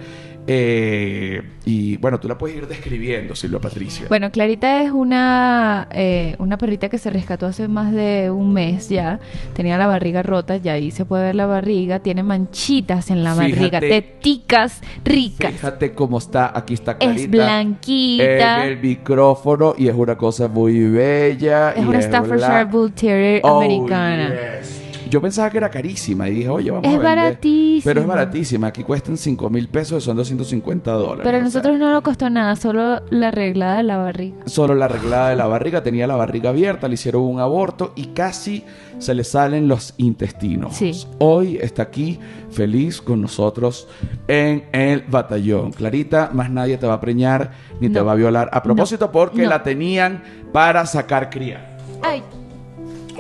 Eh, 0.52 1.44
y 1.66 1.98
bueno, 1.98 2.20
tú 2.20 2.28
la 2.28 2.36
puedes 2.36 2.58
ir 2.58 2.68
describiendo, 2.68 3.36
Silvia 3.36 3.60
Patricia. 3.60 4.08
Bueno, 4.10 4.32
Clarita 4.32 4.82
es 4.82 4.92
una, 4.92 5.88
eh, 5.92 6.36
una 6.40 6.58
perrita 6.58 6.90
que 6.90 6.98
se 6.98 7.12
rescató 7.12 7.46
hace 7.46 7.68
más 7.68 7.92
de 7.94 8.32
un 8.32 8.52
mes 8.52 8.90
ya. 8.90 9.20
Tenía 9.54 9.78
la 9.78 9.86
barriga 9.86 10.24
rota, 10.24 10.58
ya 10.58 10.74
ahí 10.74 10.90
se 10.90 11.06
puede 11.06 11.26
ver 11.26 11.36
la 11.36 11.46
barriga. 11.46 12.00
Tiene 12.00 12.24
manchitas 12.24 13.12
en 13.12 13.24
la 13.24 13.36
barriga, 13.36 13.80
teticas 13.80 14.82
ricas. 15.06 15.52
Fíjate 15.54 15.94
cómo 15.94 16.18
está, 16.18 16.52
aquí 16.58 16.74
está 16.74 16.98
Clarita. 16.98 17.22
Es 17.22 17.30
blanquita. 17.30 18.66
En 18.66 18.72
el 18.72 18.80
micrófono 18.80 19.76
y 19.78 19.88
es 19.88 19.94
una 19.96 20.18
cosa 20.18 20.48
muy 20.48 20.80
bella. 20.90 21.74
es 21.74 21.84
y 21.84 21.86
una 21.88 22.02
Staffordshire. 22.02 22.66
Bull 22.66 22.92
Terrier 22.94 23.42
Oh, 23.44 23.58
americana. 23.62 24.30
yes. 24.62 24.79
Yo 25.10 25.22
pensaba 25.22 25.50
que 25.50 25.58
era 25.58 25.70
carísima 25.70 26.30
y 26.30 26.36
dije, 26.36 26.50
oye, 26.50 26.70
vamos 26.72 26.86
Es 26.88 26.94
a 26.94 26.98
vender. 27.00 27.16
baratísima. 27.18 27.82
Pero 27.84 28.02
es 28.02 28.08
baratísima. 28.08 28.68
Aquí 28.68 28.84
cuestan 28.84 29.18
5 29.18 29.50
mil 29.50 29.68
pesos, 29.68 30.04
son 30.04 30.16
250 30.18 30.92
dólares. 30.92 31.22
Pero 31.24 31.38
a 31.38 31.40
sea, 31.40 31.44
nosotros 31.46 31.80
no 31.80 31.92
nos 31.92 32.02
costó 32.04 32.30
nada, 32.30 32.56
solo 32.56 33.02
la 33.10 33.30
arreglada 33.30 33.78
de 33.78 33.84
la 33.84 33.98
barriga. 33.98 34.36
Solo 34.46 34.76
la 34.76 34.86
arreglada 34.86 35.30
de 35.30 35.36
la 35.36 35.48
barriga, 35.48 35.82
tenía 35.82 36.06
la 36.08 36.16
barriga 36.16 36.52
abierta, 36.52 36.88
le 36.88 36.94
hicieron 36.94 37.24
un 37.24 37.40
aborto 37.40 37.94
y 37.96 38.08
casi 38.08 38.64
se 39.00 39.16
le 39.16 39.24
salen 39.24 39.68
los 39.68 39.94
intestinos. 39.98 40.76
Sí. 40.76 40.92
Hoy 41.20 41.58
está 41.62 41.84
aquí 41.84 42.20
feliz 42.52 43.02
con 43.02 43.22
nosotros 43.22 43.88
en 44.28 44.66
el 44.74 45.02
batallón. 45.08 45.72
Clarita, 45.72 46.30
más 46.34 46.50
nadie 46.52 46.78
te 46.78 46.86
va 46.86 46.96
a 46.96 47.00
preñar 47.00 47.52
ni 47.80 47.90
te 47.90 48.00
va 48.02 48.12
a 48.12 48.16
violar. 48.16 48.50
A 48.52 48.62
propósito, 48.62 49.12
porque 49.12 49.44
No. 49.44 49.50
la 49.50 49.64
tenían 49.64 50.22
para 50.54 50.86
sacar 50.86 51.30
cría. 51.30 51.78
Ay, 52.02 52.22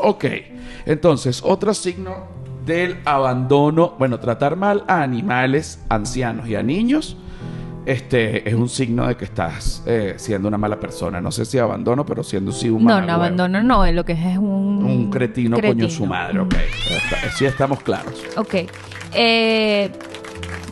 Ok, 0.01 0.25
entonces, 0.91 1.41
otro 1.45 1.73
signo 1.73 2.37
del 2.65 2.97
abandono, 3.05 3.93
bueno, 3.97 4.19
tratar 4.19 4.55
mal 4.55 4.83
a 4.87 5.01
animales, 5.01 5.83
ancianos 5.89 6.47
y 6.47 6.55
a 6.55 6.63
niños, 6.63 7.15
este 7.85 8.47
es 8.47 8.53
un 8.53 8.69
signo 8.69 9.07
de 9.07 9.15
que 9.17 9.25
estás 9.25 9.81
eh, 9.87 10.13
siendo 10.17 10.47
una 10.47 10.57
mala 10.57 10.79
persona. 10.79 11.19
No 11.21 11.31
sé 11.31 11.45
si 11.45 11.57
abandono, 11.57 12.05
pero 12.05 12.23
siendo 12.23 12.51
sí 12.51 12.69
un 12.69 12.83
no, 12.83 13.01
no, 13.01 13.13
abandono 13.13 13.63
no, 13.63 13.85
es 13.85 13.95
lo 13.95 14.05
que 14.05 14.13
es 14.13 14.19
es 14.19 14.37
un... 14.37 14.83
Un 14.83 15.09
cretino, 15.09 15.57
coño 15.59 15.89
su 15.89 16.05
madre, 16.05 16.39
ok. 16.41 16.53
Está- 16.53 17.31
Sí 17.37 17.45
estamos 17.45 17.81
claros. 17.81 18.13
Ok. 18.37 18.55
Eh, 19.13 19.91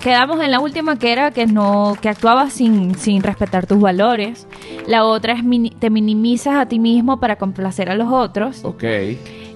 quedamos 0.03 0.39
en 0.43 0.51
la 0.51 0.59
última 0.59 0.99
que 0.99 1.11
era 1.11 1.31
que 1.31 1.47
no 1.47 1.95
que 1.99 2.09
actuabas 2.09 2.53
sin, 2.53 2.95
sin 2.95 3.23
respetar 3.23 3.65
tus 3.65 3.79
valores. 3.79 4.45
La 4.87 5.03
otra 5.05 5.33
es 5.33 5.43
mini- 5.43 5.71
te 5.71 5.89
minimizas 5.89 6.55
a 6.55 6.67
ti 6.67 6.77
mismo 6.77 7.19
para 7.19 7.37
complacer 7.37 7.89
a 7.89 7.95
los 7.95 8.11
otros. 8.11 8.63
Ok. 8.63 8.83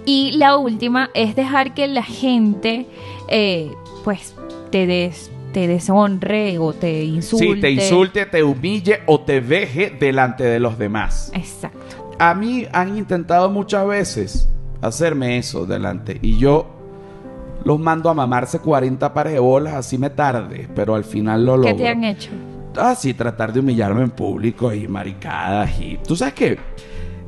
Y 0.06 0.32
la 0.34 0.58
última 0.58 1.10
es 1.14 1.36
dejar 1.36 1.74
que 1.74 1.88
la 1.88 2.04
gente, 2.04 2.88
eh, 3.28 3.72
pues, 4.04 4.36
te 4.72 4.88
des 4.88 5.32
te 5.52 5.68
deshonre 5.68 6.58
o 6.60 6.74
te 6.74 7.04
insulte. 7.04 7.56
Sí, 7.56 7.62
te 7.62 7.72
insulte, 7.72 8.26
te 8.26 8.44
humille 8.44 9.02
o 9.06 9.22
te 9.22 9.40
veje 9.40 9.96
delante 10.00 10.44
de 10.44 10.60
los 10.60 10.78
demás. 10.78 11.32
Exacto. 11.36 12.16
A 12.20 12.34
mí 12.34 12.66
han 12.72 12.98
intentado 12.98 13.50
muchas 13.50 13.86
veces 13.88 14.50
hacerme 14.82 15.38
eso 15.38 15.66
delante 15.66 16.18
y 16.22 16.38
yo 16.38 16.68
los 17.64 17.80
mando 17.80 18.10
a 18.10 18.14
mamarse 18.14 18.60
40 18.60 19.14
pares 19.14 19.34
de 19.34 19.40
bolas, 19.40 19.76
así 19.76 19.98
me 19.98 20.10
tarde, 20.10 20.68
pero 20.74 20.96
al 20.96 21.04
final 21.04 21.46
lo 21.46 21.58
logro. 21.58 21.76
¿Qué 21.76 21.84
te 21.84 21.90
han 21.90 22.04
hecho? 22.04 22.32
Ah, 22.76 22.96
sí, 22.96 23.14
tratar 23.14 23.52
de 23.52 23.60
humillarme 23.60 24.04
en 24.04 24.12
público 24.12 24.74
y 24.74 24.88
maricadas 24.88 25.80
y... 25.80 26.00
¿Tú 26.08 26.16
sabes 26.16 26.34
qué? 26.34 26.58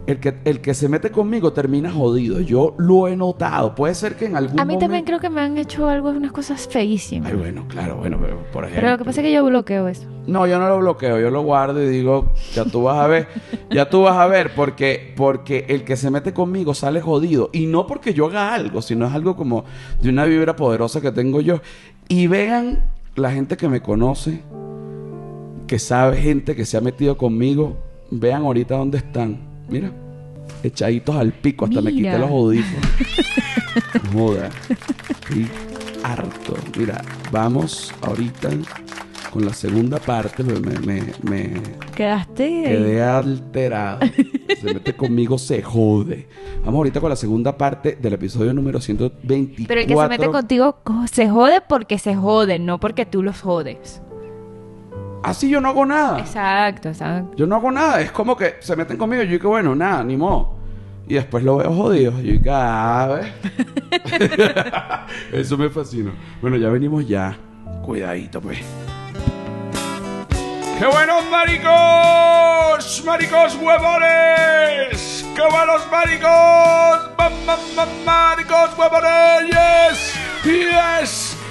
El 0.06 0.20
que, 0.20 0.36
el 0.44 0.60
que 0.60 0.74
se 0.74 0.90
mete 0.90 1.12
conmigo 1.12 1.54
termina 1.54 1.90
jodido. 1.90 2.42
Yo 2.42 2.76
lo 2.78 3.08
he 3.08 3.16
notado. 3.16 3.74
Puede 3.74 3.96
ser 3.96 4.18
que 4.18 4.26
en 4.26 4.36
algún 4.36 4.60
A 4.60 4.66
mí 4.66 4.74
también 4.74 4.90
momento- 4.92 5.06
creo 5.08 5.20
que 5.22 5.30
me 5.30 5.40
han 5.40 5.58
hecho 5.58 5.88
algo, 5.88 6.10
unas 6.10 6.34
cosas 6.34 6.68
feísimas. 6.68 7.32
Ay, 7.32 7.38
bueno, 7.38 7.66
claro, 7.70 7.96
bueno, 7.96 8.18
pero 8.22 8.38
por 8.52 8.66
ejemplo... 8.66 8.82
Pero 8.82 8.92
lo 8.92 8.98
que 8.98 9.06
pasa 9.06 9.22
es 9.22 9.28
que 9.28 9.34
yo 9.34 9.46
bloqueo 9.46 9.88
eso. 9.88 10.04
No, 10.28 10.46
yo 10.46 10.60
no 10.60 10.68
lo 10.68 10.80
bloqueo, 10.80 11.20
yo 11.22 11.30
lo 11.30 11.42
guardo 11.44 11.82
y 11.82 11.88
digo, 11.88 12.34
ya 12.54 12.66
tú 12.66 12.84
vas 12.84 12.98
a 13.00 13.08
ver, 13.08 13.28
ya 13.72 13.90
tú 13.90 14.02
vas 14.02 14.18
a 14.18 14.28
ver, 14.28 14.52
porque, 14.56 15.14
porque 15.16 15.66
el 15.70 15.86
que 15.86 15.96
se 15.96 16.10
mete 16.12 16.34
conmigo 16.34 16.74
sale 16.74 17.00
jodido. 17.00 17.50
Y 17.54 17.66
no 17.68 17.88
porque 17.88 18.14
yo 18.14 18.26
haga 18.26 18.54
algo, 18.54 18.82
sino 18.82 19.06
es 19.08 19.14
algo 19.14 19.38
como 19.38 19.64
de 20.02 20.10
una 20.10 20.26
vibra 20.26 20.56
poderosa 20.58 21.00
que 21.00 21.14
tengo 21.14 21.40
yo. 21.40 21.62
Y 22.10 22.28
vean 22.28 22.84
la 23.16 23.32
gente 23.32 23.56
que 23.56 23.70
me 23.70 23.82
conoce, 23.82 24.42
que 25.66 25.80
sabe 25.80 26.18
gente 26.18 26.56
que 26.58 26.66
se 26.66 26.76
ha 26.76 26.82
metido 26.82 27.18
conmigo, 27.18 27.78
vean 28.12 28.42
ahorita 28.44 28.76
dónde 28.76 28.98
están. 28.98 29.53
Mira, 29.70 29.92
echaditos 30.64 31.16
al 31.16 31.32
pico, 31.34 31.66
hasta 31.66 31.82
me 31.82 31.92
quité 31.92 32.18
los 32.18 32.30
audífonos. 32.30 32.90
Joda, 34.14 34.50
estoy 35.10 35.48
harto. 36.04 36.56
Mira, 36.78 37.02
vamos 37.32 37.94
ahorita 38.02 38.50
con 39.32 39.46
la 39.46 39.54
segunda 39.54 39.98
parte, 39.98 40.44
me, 40.44 40.60
me, 40.60 40.80
me- 40.80 41.14
me 41.24 41.54
Quedaste. 41.96 42.64
quedé 42.66 43.02
alterado. 43.02 44.00
Se 44.62 44.74
mete 44.74 44.94
conmigo, 44.94 45.40
se 45.40 45.64
jode. 45.64 46.28
Vamos 46.60 46.76
ahorita 46.76 47.02
con 47.02 47.10
la 47.10 47.16
segunda 47.16 47.58
parte 47.58 47.98
del 48.00 48.14
episodio 48.14 48.54
número 48.54 48.80
124. 48.80 49.66
Pero 49.68 49.82
el 49.82 49.88
que 49.88 49.96
se 49.96 50.08
mete 50.08 50.30
contigo 50.30 50.78
co- 50.84 51.06
se 51.12 51.28
jode 51.30 51.62
porque 51.68 51.98
se 51.98 52.14
jode, 52.16 52.60
no 52.60 52.80
porque 52.80 53.08
tú 53.08 53.24
los 53.24 53.42
jodes. 53.42 54.03
Así 55.24 55.50
yo 55.50 55.62
no 55.62 55.70
hago 55.70 55.86
nada. 55.86 56.20
Exacto, 56.20 56.90
exacto. 56.90 57.34
Yo 57.38 57.48
no 57.48 57.56
hago 57.56 57.72
nada. 57.72 58.02
Es 58.02 58.12
como 58.12 58.36
que 58.36 58.56
se 58.60 58.76
meten 58.76 58.98
conmigo 58.98 59.24
y 59.24 59.28
yo 59.28 59.32
digo, 59.32 59.50
bueno, 59.50 59.74
nada, 59.74 60.04
ni 60.04 60.18
modo. 60.18 60.56
Y 61.08 61.14
después 61.16 61.46
lo 61.46 61.58
veo 61.58 61.74
jodido. 61.74 62.12
Yo 62.18 62.34
digo, 62.34 62.52
ah. 62.54 63.22
Eso 65.32 65.58
me 65.58 65.70
fascina. 65.70 66.12
Bueno, 66.42 66.58
ya 66.58 66.70
venimos 66.70 67.08
ya. 67.08 67.38
Cuidadito, 67.86 68.42
pues. 68.42 68.60
¡Qué 70.78 70.86
buenos 70.86 71.24
maricos! 71.30 73.04
¡Maricos 73.06 73.56
huevones! 73.56 75.26
¡Qué 75.36 75.42
buenos 75.42 75.90
maricos! 75.90 77.12
¡Mam, 77.18 77.34
mam, 77.46 77.60
mam, 77.76 77.90
maricos 78.06 78.78
huevones! 78.78 79.50
¡Yes! 79.50 80.14
¡Yes! 80.44 81.43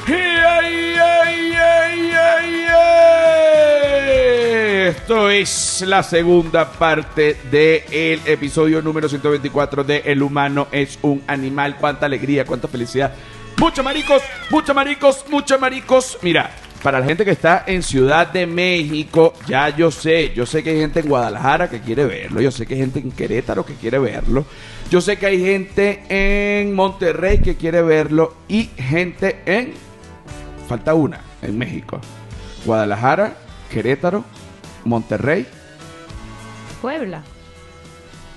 Esto 4.89 5.31
es 5.31 5.85
la 5.87 6.03
segunda 6.03 6.73
parte 6.73 7.37
del 7.51 8.21
episodio 8.25 8.83
número 8.83 9.09
124 9.09 9.85
de 9.85 10.03
El 10.05 10.23
humano 10.23 10.69
es 10.73 10.99
un 11.03 11.23
animal. 11.27 11.77
Cuánta 11.77 12.07
alegría, 12.07 12.45
cuánta 12.45 12.67
felicidad. 12.69 13.13
Muchos 13.59 13.85
maricos, 13.85 14.23
muchos 14.51 14.75
maricos, 14.75 15.25
muchos 15.31 15.61
maricos. 15.61 16.19
Mira, 16.23 16.51
para 16.83 16.99
la 16.99 17.07
gente 17.07 17.25
que 17.25 17.31
está 17.31 17.63
en 17.67 17.83
Ciudad 17.83 18.27
de 18.27 18.47
México, 18.47 19.35
ya 19.47 19.69
yo 19.69 19.91
sé, 19.91 20.33
yo 20.35 20.45
sé 20.47 20.65
que 20.65 20.71
hay 20.71 20.81
gente 20.81 21.01
en 21.01 21.09
Guadalajara 21.09 21.71
que 21.71 21.81
quiere 21.81 22.05
verlo, 22.07 22.41
yo 22.41 22.51
sé 22.51 22.67
que 22.67 22.75
hay 22.75 22.81
gente 22.81 22.99
en 22.99 23.13
Querétaro 23.13 23.65
que 23.65 23.75
quiere 23.75 24.01
verlo, 24.01 24.45
yo 24.91 25.01
sé 25.01 25.17
que 25.17 25.27
hay 25.27 25.41
gente 25.41 26.03
en 26.09 26.75
Monterrey 26.75 27.39
que 27.39 27.55
quiere 27.55 27.83
verlo 27.83 28.35
y 28.49 28.69
gente 28.77 29.43
en, 29.47 29.75
falta 30.73 30.95
una, 30.95 31.21
en 31.43 31.59
México, 31.59 32.01
Guadalajara, 32.65 33.35
Querétaro, 33.71 34.25
Monterrey, 34.87 35.47
Puebla. 36.81 37.23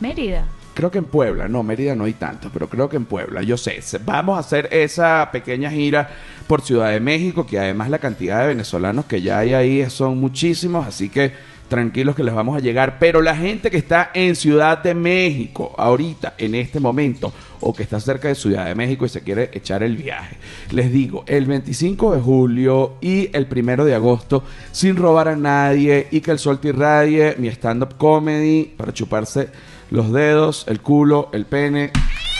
Mérida. 0.02 0.46
Creo 0.74 0.92
que 0.92 0.98
en 0.98 1.06
Puebla, 1.06 1.48
no, 1.48 1.64
Mérida 1.64 1.96
no 1.96 2.04
hay 2.04 2.12
tanto, 2.12 2.50
pero 2.52 2.68
creo 2.68 2.90
que 2.90 2.98
en 2.98 3.06
Puebla, 3.06 3.42
yo 3.42 3.56
sé, 3.56 3.80
vamos 4.04 4.36
a 4.36 4.42
hacer 4.42 4.68
esa 4.74 5.30
pequeña 5.32 5.72
gira 5.72 6.10
por 6.46 6.62
Ciudad 6.62 6.92
de 6.92 7.00
México, 7.00 7.48
que 7.48 7.58
además 7.58 7.90
la 7.90 8.00
cantidad 8.00 8.42
de 8.42 8.48
venezolanos 8.48 9.06
que 9.06 9.22
ya 9.22 9.40
hay 9.40 9.54
ahí 9.54 9.90
son 9.90 10.20
muchísimos, 10.20 10.86
así 10.86 11.08
que 11.08 11.32
tranquilos 11.68 12.16
que 12.16 12.24
les 12.24 12.34
vamos 12.34 12.58
a 12.58 12.60
llegar, 12.60 12.98
pero 13.00 13.22
la 13.22 13.36
gente 13.36 13.72
que 13.72 13.78
está 13.78 14.12
en 14.14 14.36
Ciudad 14.36 14.80
de 14.80 14.94
México 14.94 15.74
ahorita, 15.78 16.36
en 16.38 16.56
este 16.56 16.80
momento, 16.80 17.34
o 17.62 17.74
que 17.74 17.84
está 17.84 18.00
cerca 18.00 18.28
de 18.28 18.36
Ciudad 18.36 18.66
de 18.66 18.76
México 18.76 19.06
y 19.06 19.10
se 19.10 19.22
quiere 19.22 19.50
echar 19.54 19.84
el 19.84 19.96
viaje, 19.98 20.38
les 20.72 20.92
digo, 20.92 21.24
el 21.28 21.46
25 21.46 22.16
de 22.16 22.22
julio 22.22 22.96
y 23.02 23.30
el 23.36 23.48
1 23.50 23.86
de 23.86 23.96
agosto, 23.96 24.44
sin 24.72 24.96
robar 24.96 25.28
a 25.28 25.36
nadie 25.36 26.08
y 26.12 26.22
que 26.22 26.32
el 26.32 26.40
sol 26.40 26.60
te 26.60 26.70
irradie, 26.70 27.36
mi 27.38 27.50
stand-up 27.50 27.98
comedy 27.98 28.74
para 28.78 28.94
chuparse 28.94 29.50
los 29.92 30.12
dedos, 30.12 30.66
el 30.68 30.82
culo, 30.82 31.30
el 31.34 31.46
pene, 31.46 31.92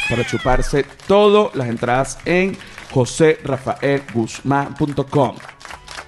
para 0.10 0.26
chuparse 0.26 0.84
todo, 1.08 1.52
las 1.54 1.70
entradas 1.70 2.18
en 2.26 2.58
josérafaelguzmán.com. 2.92 5.36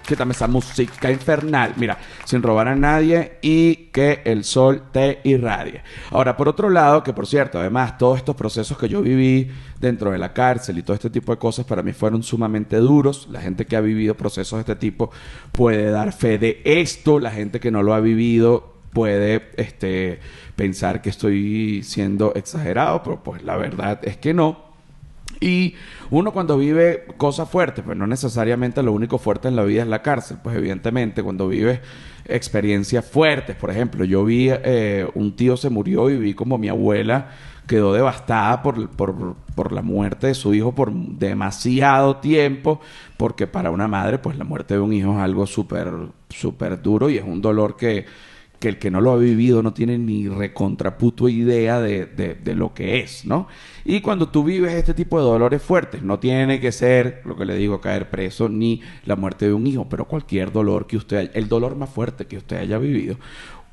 Quítame 0.07 0.31
esa 0.31 0.47
música 0.47 1.11
infernal. 1.11 1.73
Mira, 1.75 1.97
sin 2.23 2.41
robar 2.41 2.69
a 2.69 2.75
nadie 2.77 3.39
y 3.41 3.89
que 3.91 4.21
el 4.23 4.45
sol 4.45 4.83
te 4.93 5.19
irradie. 5.25 5.81
Ahora, 6.11 6.37
por 6.37 6.47
otro 6.47 6.69
lado, 6.69 7.03
que 7.03 7.11
por 7.11 7.27
cierto, 7.27 7.59
además, 7.59 7.97
todos 7.97 8.19
estos 8.19 8.33
procesos 8.33 8.77
que 8.77 8.87
yo 8.87 9.01
viví 9.01 9.51
dentro 9.81 10.11
de 10.11 10.17
la 10.17 10.31
cárcel 10.31 10.77
y 10.77 10.83
todo 10.83 10.93
este 10.93 11.09
tipo 11.09 11.33
de 11.33 11.37
cosas 11.37 11.65
para 11.65 11.83
mí 11.83 11.91
fueron 11.91 12.23
sumamente 12.23 12.77
duros. 12.77 13.27
La 13.29 13.41
gente 13.41 13.65
que 13.65 13.75
ha 13.75 13.81
vivido 13.81 14.15
procesos 14.15 14.57
de 14.57 14.61
este 14.61 14.77
tipo 14.77 15.11
puede 15.51 15.91
dar 15.91 16.13
fe 16.13 16.37
de 16.37 16.61
esto. 16.63 17.19
La 17.19 17.31
gente 17.31 17.59
que 17.59 17.69
no 17.69 17.83
lo 17.83 17.93
ha 17.93 17.99
vivido 17.99 18.77
puede 18.93 19.49
este, 19.57 20.21
pensar 20.55 21.01
que 21.01 21.09
estoy 21.09 21.83
siendo 21.83 22.33
exagerado, 22.33 23.03
pero 23.03 23.21
pues 23.21 23.43
la 23.43 23.57
verdad 23.57 23.99
es 24.03 24.15
que 24.15 24.33
no. 24.33 24.66
Y 25.39 25.75
uno 26.10 26.32
cuando 26.32 26.58
vive 26.58 27.06
cosas 27.17 27.50
fuertes, 27.50 27.84
pues 27.86 27.98
no 27.98 28.08
necesariamente 28.08 28.82
lo 28.82 28.91
único 28.94 29.17
fuerte 29.17 29.48
en 29.48 29.56
la 29.56 29.63
vida 29.63 29.84
es 29.84 29.88
la 29.88 30.01
cárcel, 30.01 30.38
pues 30.44 30.56
evidentemente 30.56 31.22
cuando 31.22 31.48
vives 31.48 31.79
experiencias 32.25 33.06
fuertes, 33.06 33.56
por 33.56 33.70
ejemplo, 33.70 34.03
yo 34.03 34.25
vi 34.25 34.50
eh, 34.51 35.08
un 35.13 35.36
tío 35.36 35.56
se 35.56 35.70
murió 35.70 36.10
y 36.10 36.17
vi 36.17 36.34
como 36.34 36.58
mi 36.58 36.70
abuela 36.70 37.29
quedó 37.67 37.94
devastada 37.94 38.63
por, 38.63 38.89
por, 38.89 39.36
por 39.53 39.72
la 39.74 39.82
muerte 39.82 40.27
de 40.27 40.34
su 40.34 40.53
hijo 40.53 40.74
por 40.74 40.91
demasiado 40.91 42.17
tiempo, 42.17 42.79
porque 43.17 43.46
para 43.46 43.72
una 43.72 43.88
madre 43.88 44.17
pues 44.17 44.38
la 44.38 44.46
muerte 44.46 44.75
de 44.75 44.79
un 44.79 44.94
hijo 44.94 45.12
es 45.13 45.20
algo 45.20 45.46
súper, 45.46 45.91
súper 46.29 46.82
duro 46.82 47.10
y 47.10 47.17
es 47.17 47.24
un 47.24 47.41
dolor 47.41 47.75
que 47.75 48.06
que 48.59 48.69
el 48.69 48.79
que 48.79 48.89
no 48.91 49.01
lo 49.01 49.11
ha 49.11 49.17
vivido 49.17 49.61
no 49.61 49.73
tiene 49.73 49.97
ni 49.97 50.27
recontraputo 50.27 51.29
idea 51.29 51.79
de, 51.79 52.05
de- 52.05 52.35
de 52.35 52.55
lo 52.55 52.73
que 52.73 52.99
es, 52.99 53.25
¿no? 53.25 53.47
Y 53.85 54.01
cuando 54.01 54.29
tú 54.29 54.43
vives 54.43 54.73
este 54.73 54.93
tipo 54.93 55.19
de 55.19 55.25
dolores 55.25 55.61
fuertes, 55.61 56.01
no 56.01 56.19
tiene 56.19 56.59
que 56.59 56.71
ser, 56.71 57.21
lo 57.25 57.35
que 57.37 57.45
le 57.45 57.55
digo, 57.55 57.79
caer 57.81 58.09
preso, 58.09 58.49
ni 58.49 58.81
la 59.05 59.15
muerte 59.15 59.45
de 59.45 59.53
un 59.53 59.67
hijo, 59.67 59.87
pero 59.89 60.05
cualquier 60.05 60.51
dolor 60.51 60.87
que 60.87 60.97
usted, 60.97 61.17
haya- 61.17 61.31
el 61.33 61.47
dolor 61.47 61.75
más 61.75 61.89
fuerte 61.89 62.25
que 62.25 62.37
usted 62.37 62.57
haya 62.57 62.77
vivido, 62.79 63.17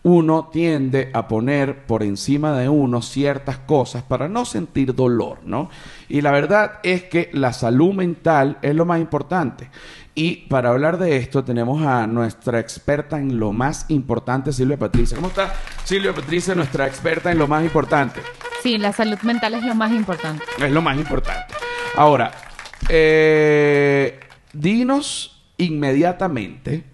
uno 0.04 0.50
tiende 0.52 1.10
a 1.14 1.26
poner 1.28 1.86
por 1.86 2.02
encima 2.02 2.56
de 2.58 2.68
uno 2.68 3.00
ciertas 3.00 3.58
cosas 3.58 4.02
para 4.02 4.28
no 4.28 4.44
sentir 4.44 4.94
dolor, 4.94 5.38
¿no? 5.44 5.70
Y 6.10 6.20
la 6.20 6.30
verdad 6.30 6.78
es 6.82 7.04
que 7.04 7.30
la 7.32 7.54
salud 7.54 7.94
mental 7.94 8.58
es 8.60 8.74
lo 8.74 8.84
más 8.84 9.00
importante. 9.00 9.70
Y 10.14 10.46
para 10.48 10.68
hablar 10.68 10.98
de 10.98 11.16
esto 11.16 11.42
tenemos 11.42 11.84
a 11.84 12.06
nuestra 12.06 12.60
experta 12.60 13.18
en 13.18 13.40
lo 13.40 13.52
más 13.52 13.86
importante, 13.88 14.52
Silvia 14.52 14.76
Patricia. 14.76 15.16
¿Cómo 15.16 15.28
está 15.28 15.54
Silvia 15.84 16.14
Patricia, 16.14 16.54
nuestra 16.54 16.86
experta 16.86 17.32
en 17.32 17.38
lo 17.38 17.48
más 17.48 17.64
importante? 17.64 18.20
Sí, 18.62 18.76
la 18.76 18.92
salud 18.92 19.18
mental 19.22 19.54
es 19.54 19.64
lo 19.64 19.74
más 19.74 19.90
importante. 19.90 20.44
Es 20.58 20.70
lo 20.70 20.82
más 20.82 20.98
importante. 20.98 21.54
Ahora, 21.96 22.30
eh, 22.90 24.20
dinos 24.52 25.42
inmediatamente 25.56 26.84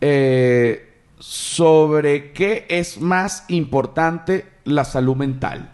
eh, 0.00 0.91
sobre 1.22 2.32
qué 2.32 2.66
es 2.68 3.00
más 3.00 3.44
importante 3.46 4.46
la 4.64 4.84
salud 4.84 5.14
mental. 5.14 5.70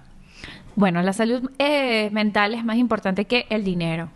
Bueno, 0.77 1.01
la 1.01 1.15
salud 1.15 1.51
eh, 1.59 2.11
mental 2.13 2.53
es 2.53 2.63
más 2.65 2.77
importante 2.77 3.25
que 3.25 3.47
el 3.49 3.65
dinero. 3.65 4.11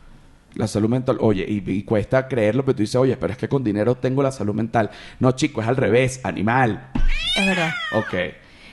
La 0.54 0.68
salud 0.68 0.90
mental, 0.90 1.16
oye, 1.20 1.46
y, 1.48 1.62
y 1.70 1.82
cuesta 1.84 2.28
creerlo, 2.28 2.62
pero 2.66 2.76
tú 2.76 2.82
dices, 2.82 2.96
oye, 2.96 3.16
pero 3.16 3.32
es 3.32 3.38
que 3.38 3.48
con 3.48 3.64
dinero 3.64 3.94
tengo 3.94 4.22
la 4.22 4.30
salud 4.30 4.52
mental. 4.54 4.90
No, 5.20 5.32
chico, 5.32 5.62
es 5.62 5.68
al 5.68 5.76
revés, 5.78 6.20
animal. 6.22 6.90
Es 7.38 7.46
verdad. 7.46 7.70
Ok. 7.94 8.14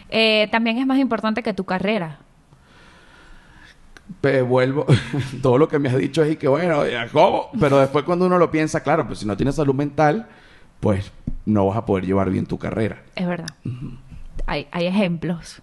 Eh, 0.09 0.49
también 0.51 0.77
es 0.79 0.85
más 0.85 0.99
importante 0.99 1.41
que 1.41 1.53
tu 1.53 1.63
carrera. 1.63 2.19
Pe- 4.19 4.41
vuelvo, 4.41 4.85
todo 5.41 5.57
lo 5.57 5.69
que 5.69 5.79
me 5.79 5.87
has 5.87 5.95
dicho 5.97 6.23
es 6.23 6.33
y 6.33 6.35
que 6.35 6.49
bueno, 6.49 6.81
¿cómo? 7.13 7.49
Pero 7.57 7.79
después 7.79 8.03
cuando 8.03 8.25
uno 8.25 8.37
lo 8.37 8.51
piensa, 8.51 8.83
claro, 8.83 9.07
pues 9.07 9.19
si 9.19 9.25
no 9.25 9.37
tienes 9.37 9.55
salud 9.55 9.73
mental, 9.75 10.27
pues 10.81 11.11
no 11.45 11.67
vas 11.67 11.77
a 11.77 11.85
poder 11.85 12.05
llevar 12.05 12.29
bien 12.29 12.45
tu 12.45 12.57
carrera. 12.57 13.03
Es 13.15 13.27
verdad. 13.27 13.47
hay, 14.45 14.67
hay 14.71 14.87
ejemplos 14.87 15.61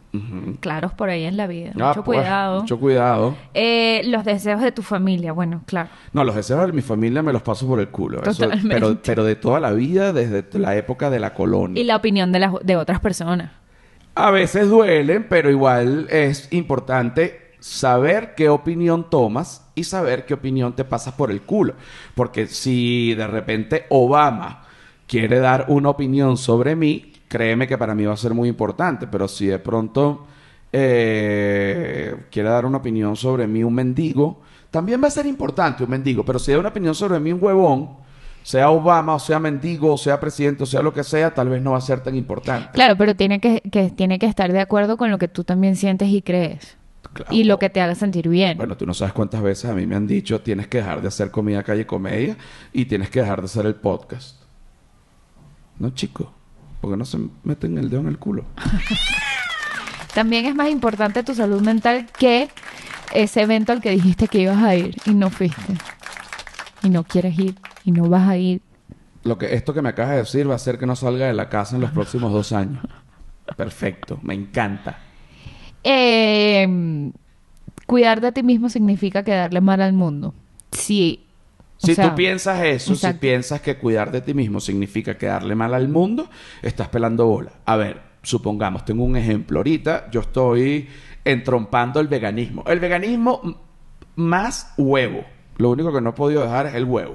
claros 0.60 0.92
por 0.92 1.08
ahí 1.10 1.24
en 1.24 1.36
la 1.36 1.46
vida. 1.46 1.72
Ah, 1.80 1.88
Mucho 1.88 2.04
pues, 2.04 2.20
cuidado. 2.20 2.60
Mucho 2.60 2.78
cuidado. 2.80 3.36
Eh, 3.54 4.02
los 4.06 4.24
deseos 4.24 4.60
de 4.60 4.72
tu 4.72 4.82
familia, 4.82 5.32
bueno, 5.32 5.62
claro. 5.66 5.88
No, 6.12 6.24
los 6.24 6.34
deseos 6.34 6.66
de 6.66 6.72
mi 6.72 6.82
familia 6.82 7.22
me 7.22 7.32
los 7.32 7.42
paso 7.42 7.66
por 7.66 7.80
el 7.80 7.88
culo. 7.88 8.22
Eso- 8.22 8.44
Totalmente. 8.44 8.74
pero, 8.74 8.98
pero 9.02 9.24
de 9.24 9.36
toda 9.36 9.60
la 9.60 9.72
vida, 9.72 10.12
desde 10.12 10.44
la 10.58 10.76
época 10.76 11.10
de 11.10 11.18
la 11.20 11.34
colonia. 11.34 11.80
Y 11.80 11.84
la 11.84 11.96
opinión 11.96 12.32
de, 12.32 12.38
las, 12.40 12.52
de 12.62 12.76
otras 12.76 13.00
personas. 13.00 13.52
A 14.14 14.30
veces 14.30 14.68
duelen, 14.70 15.26
pero 15.28 15.50
igual 15.50 16.06
es 16.10 16.50
importante 16.52 17.52
saber 17.60 18.34
qué 18.34 18.48
opinión 18.48 19.10
tomas 19.10 19.68
y 19.74 19.84
saber 19.84 20.24
qué 20.24 20.34
opinión 20.34 20.74
te 20.74 20.84
pasas 20.84 21.14
por 21.14 21.30
el 21.30 21.42
culo. 21.42 21.74
Porque 22.14 22.46
si 22.46 23.14
de 23.14 23.26
repente 23.26 23.84
Obama 23.90 24.62
quiere 25.06 25.38
dar 25.38 25.66
una 25.68 25.90
opinión 25.90 26.36
sobre 26.36 26.76
mí, 26.76 27.12
créeme 27.28 27.66
que 27.66 27.78
para 27.78 27.94
mí 27.94 28.04
va 28.04 28.14
a 28.14 28.16
ser 28.16 28.34
muy 28.34 28.48
importante. 28.48 29.06
Pero 29.06 29.28
si 29.28 29.46
de 29.46 29.58
pronto 29.58 30.26
eh, 30.72 32.26
quiere 32.30 32.48
dar 32.48 32.66
una 32.66 32.78
opinión 32.78 33.16
sobre 33.16 33.46
mí 33.46 33.62
un 33.64 33.74
mendigo, 33.74 34.42
también 34.70 35.02
va 35.02 35.08
a 35.08 35.10
ser 35.10 35.26
importante 35.26 35.84
un 35.84 35.90
mendigo. 35.90 36.24
Pero 36.24 36.38
si 36.38 36.52
da 36.52 36.58
una 36.58 36.68
opinión 36.68 36.94
sobre 36.94 37.20
mí 37.20 37.32
un 37.32 37.42
huevón, 37.42 37.90
sea 38.42 38.70
Obama, 38.70 39.14
o 39.14 39.18
sea 39.18 39.40
mendigo, 39.40 39.94
o 39.94 39.98
sea 39.98 40.20
presidente, 40.20 40.62
o 40.62 40.66
sea 40.66 40.82
lo 40.82 40.92
que 40.92 41.02
sea, 41.02 41.34
tal 41.34 41.48
vez 41.48 41.62
no 41.62 41.72
va 41.72 41.78
a 41.78 41.80
ser 41.80 42.00
tan 42.00 42.14
importante. 42.14 42.68
Claro, 42.72 42.96
pero 42.96 43.16
tiene 43.16 43.40
que, 43.40 43.60
que, 43.60 43.90
tiene 43.90 44.18
que 44.18 44.26
estar 44.26 44.52
de 44.52 44.60
acuerdo 44.60 44.96
con 44.96 45.10
lo 45.10 45.18
que 45.18 45.28
tú 45.28 45.44
también 45.44 45.76
sientes 45.76 46.08
y 46.08 46.22
crees. 46.22 46.76
Claro. 47.12 47.34
Y 47.34 47.44
lo 47.44 47.58
que 47.58 47.70
te 47.70 47.80
haga 47.80 47.94
sentir 47.94 48.28
bien. 48.28 48.58
Bueno, 48.58 48.76
tú 48.76 48.84
no 48.84 48.92
sabes 48.92 49.14
cuántas 49.14 49.42
veces 49.42 49.70
a 49.70 49.74
mí 49.74 49.86
me 49.86 49.96
han 49.96 50.06
dicho 50.06 50.42
tienes 50.42 50.68
que 50.68 50.78
dejar 50.78 51.00
de 51.00 51.08
hacer 51.08 51.30
comida 51.30 51.62
calle 51.62 51.86
comedia 51.86 52.36
y 52.72 52.84
tienes 52.84 53.08
que 53.08 53.20
dejar 53.20 53.40
de 53.40 53.46
hacer 53.46 53.64
el 53.66 53.76
podcast. 53.76 54.45
No, 55.78 55.90
chico, 55.90 56.32
porque 56.80 56.96
no 56.96 57.04
se 57.04 57.18
meten 57.44 57.78
el 57.78 57.90
dedo 57.90 58.00
en 58.00 58.08
el 58.08 58.18
culo. 58.18 58.44
También 60.14 60.46
es 60.46 60.54
más 60.54 60.70
importante 60.70 61.22
tu 61.22 61.34
salud 61.34 61.60
mental 61.60 62.06
que 62.18 62.48
ese 63.12 63.42
evento 63.42 63.72
al 63.72 63.82
que 63.82 63.90
dijiste 63.90 64.28
que 64.28 64.40
ibas 64.40 64.62
a 64.62 64.74
ir 64.74 64.96
y 65.04 65.12
no 65.12 65.30
fuiste. 65.30 65.74
Y 66.82 66.88
no 66.88 67.04
quieres 67.04 67.38
ir 67.38 67.56
y 67.84 67.92
no 67.92 68.08
vas 68.08 68.28
a 68.28 68.36
ir. 68.36 68.62
Lo 69.24 69.36
que 69.36 69.54
esto 69.54 69.74
que 69.74 69.82
me 69.82 69.90
acabas 69.90 70.12
de 70.12 70.18
decir 70.18 70.48
va 70.48 70.54
a 70.54 70.56
hacer 70.56 70.78
que 70.78 70.86
no 70.86 70.96
salga 70.96 71.26
de 71.26 71.34
la 71.34 71.48
casa 71.48 71.76
en 71.76 71.82
los 71.82 71.90
próximos 71.92 72.32
dos 72.32 72.52
años. 72.52 72.82
Perfecto, 73.56 74.18
me 74.22 74.34
encanta. 74.34 74.98
Eh, 75.84 77.12
cuidar 77.86 78.20
de 78.20 78.32
ti 78.32 78.42
mismo 78.42 78.68
significa 78.68 79.22
quedarle 79.22 79.60
mal 79.60 79.82
al 79.82 79.92
mundo. 79.92 80.34
Sí. 80.72 81.25
Si 81.78 81.94
sea, 81.94 82.10
tú 82.10 82.14
piensas 82.16 82.64
eso, 82.64 82.94
si 82.94 83.12
piensas 83.14 83.60
que 83.60 83.76
cuidar 83.76 84.10
de 84.10 84.22
ti 84.22 84.34
mismo 84.34 84.60
significa 84.60 85.18
quedarle 85.18 85.54
mal 85.54 85.74
al 85.74 85.88
mundo, 85.88 86.28
estás 86.62 86.88
pelando 86.88 87.26
bola. 87.26 87.52
A 87.66 87.76
ver, 87.76 88.00
supongamos, 88.22 88.84
tengo 88.84 89.04
un 89.04 89.16
ejemplo. 89.16 89.58
Ahorita 89.58 90.10
yo 90.10 90.20
estoy 90.20 90.88
entrompando 91.24 92.00
el 92.00 92.08
veganismo. 92.08 92.64
El 92.66 92.80
veganismo 92.80 93.60
más 94.16 94.72
huevo. 94.78 95.24
Lo 95.58 95.70
único 95.70 95.92
que 95.92 96.00
no 96.00 96.10
he 96.10 96.14
podido 96.14 96.42
dejar 96.42 96.66
es 96.66 96.74
el 96.74 96.84
huevo. 96.84 97.14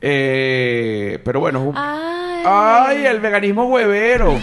Eh, 0.00 1.20
pero 1.24 1.40
bueno. 1.40 1.72
Ay. 1.74 2.26
¡Ay, 2.48 3.06
el 3.06 3.18
veganismo 3.18 3.64
huevero! 3.64 4.38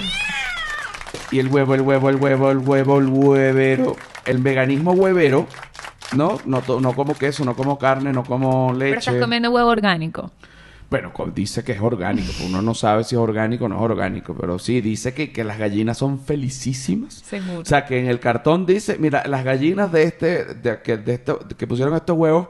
Y 1.31 1.39
el 1.39 1.47
huevo, 1.47 1.73
el 1.73 1.81
huevo, 1.81 2.09
el 2.09 2.17
huevo, 2.17 2.51
el 2.51 2.57
huevo, 2.57 2.99
el 2.99 3.07
huevero. 3.07 3.95
El 4.25 4.39
veganismo 4.39 4.91
huevero, 4.91 5.47
¿no? 6.15 6.37
No, 6.45 6.61
to- 6.61 6.79
no 6.79 6.93
como 6.93 7.13
queso, 7.15 7.43
no 7.45 7.55
como 7.55 7.77
carne, 7.77 8.11
no 8.13 8.23
como 8.23 8.73
leche. 8.73 8.89
Pero 8.89 8.99
estás 8.99 9.15
comiendo 9.15 9.51
huevo 9.51 9.69
orgánico. 9.69 10.31
Bueno, 10.89 11.11
dice 11.33 11.63
que 11.63 11.71
es 11.71 11.81
orgánico. 11.81 12.31
Uno 12.45 12.61
no 12.61 12.75
sabe 12.75 13.03
si 13.03 13.15
es 13.15 13.19
orgánico 13.19 13.65
o 13.65 13.67
no 13.67 13.77
es 13.77 13.81
orgánico. 13.81 14.35
Pero 14.39 14.59
sí, 14.59 14.79
dice 14.79 15.13
que, 15.13 15.31
que 15.31 15.43
las 15.43 15.57
gallinas 15.57 15.97
son 15.97 16.19
felicísimas. 16.19 17.15
Seguro. 17.15 17.61
O 17.61 17.65
sea, 17.65 17.85
que 17.85 17.99
en 17.99 18.07
el 18.07 18.19
cartón 18.19 18.65
dice, 18.67 18.97
mira, 18.99 19.23
las 19.27 19.43
gallinas 19.43 19.91
de 19.91 20.03
este, 20.03 20.45
de, 20.53 20.81
que, 20.83 20.97
de 20.97 21.13
esto- 21.15 21.39
que 21.57 21.65
pusieron 21.65 21.95
estos 21.95 22.15
huevos, 22.15 22.47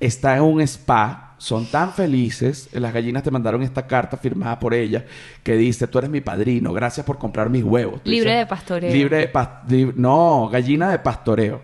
está 0.00 0.36
en 0.36 0.42
un 0.42 0.62
spa. 0.62 1.34
Son 1.36 1.66
tan 1.66 1.92
felices. 1.92 2.70
Las 2.72 2.94
gallinas 2.94 3.24
te 3.24 3.30
mandaron 3.30 3.62
esta 3.62 3.86
carta 3.86 4.16
firmada 4.16 4.58
por 4.58 4.72
ella 4.72 5.04
que 5.42 5.54
dice, 5.56 5.86
tú 5.88 5.98
eres 5.98 6.08
mi 6.08 6.20
padrino, 6.22 6.72
gracias 6.72 7.04
por 7.04 7.18
comprar 7.18 7.50
mis 7.50 7.64
huevos. 7.64 8.02
Tú 8.04 8.10
Libre 8.10 8.30
dices, 8.30 8.38
de 8.38 8.46
pastoreo. 8.46 8.92
Libre 8.92 9.16
de 9.18 9.28
pastoreo. 9.28 9.92
No, 9.96 10.48
gallina 10.50 10.90
de 10.92 10.98
pastoreo. 11.00 11.60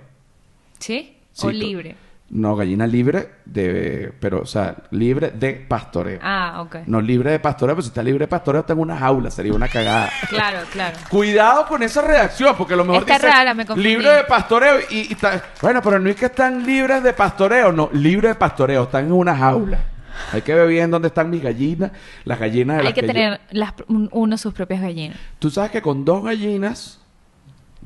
¿Sí? 0.79 1.15
Sí, 1.41 1.47
o 1.47 1.51
libre. 1.51 1.97
No, 2.31 2.55
gallina 2.57 2.87
libre 2.87 3.31
de... 3.47 4.13
Pero, 4.21 4.43
o 4.43 4.47
sea, 4.47 4.77
libre 4.91 5.31
de 5.31 5.55
pastoreo. 5.55 6.19
Ah, 6.23 6.61
ok. 6.61 6.77
No 6.87 7.01
libre 7.01 7.31
de 7.31 7.39
pastoreo, 7.39 7.75
pero 7.75 7.83
si 7.85 7.89
está 7.89 8.03
libre 8.03 8.25
de 8.25 8.29
pastoreo, 8.29 8.65
tengo 8.65 8.83
una 8.83 8.99
jaula, 8.99 9.31
sería 9.31 9.55
una 9.55 9.67
cagada. 9.67 10.11
Claro, 10.29 10.59
claro. 10.71 10.99
Cuidado 11.09 11.65
con 11.67 11.83
esa 11.83 12.03
redacción, 12.03 12.55
porque 12.59 12.75
a 12.75 12.77
lo 12.77 12.85
mejor 12.85 13.01
Está 13.01 13.15
dice 13.15 13.27
rara, 13.29 13.55
me 13.55 13.65
confundí. 13.65 13.89
libre 13.89 14.11
de 14.11 14.25
pastoreo 14.25 14.77
y, 14.91 15.09
y 15.09 15.13
está- 15.13 15.43
bueno, 15.63 15.81
pero 15.83 15.99
no 15.99 16.11
es 16.11 16.17
que 16.17 16.27
están 16.27 16.67
libres 16.67 17.03
de 17.03 17.15
pastoreo, 17.15 17.73
no, 17.73 17.89
libre 17.95 18.29
de 18.29 18.35
pastoreo, 18.35 18.83
están 18.83 19.07
en 19.07 19.13
una 19.13 19.35
jaula. 19.35 19.79
Hay 20.33 20.43
que 20.43 20.53
ver 20.53 20.69
bien 20.69 20.91
dónde 20.91 21.09
están 21.09 21.31
mis 21.31 21.43
gallinas, 21.43 21.93
las 22.25 22.39
gallinas 22.39 22.77
de 22.77 22.81
Hay 22.81 22.85
las 22.89 22.93
que 22.95 23.01
que 23.01 23.07
yo- 23.07 23.13
tener 23.15 23.41
las, 23.53 23.73
un- 23.87 24.11
uno 24.13 24.37
sus 24.37 24.53
propias 24.53 24.83
gallinas. 24.83 25.17
Tú 25.39 25.49
sabes 25.49 25.71
que 25.71 25.81
con 25.81 26.05
dos 26.05 26.23
gallinas 26.25 27.01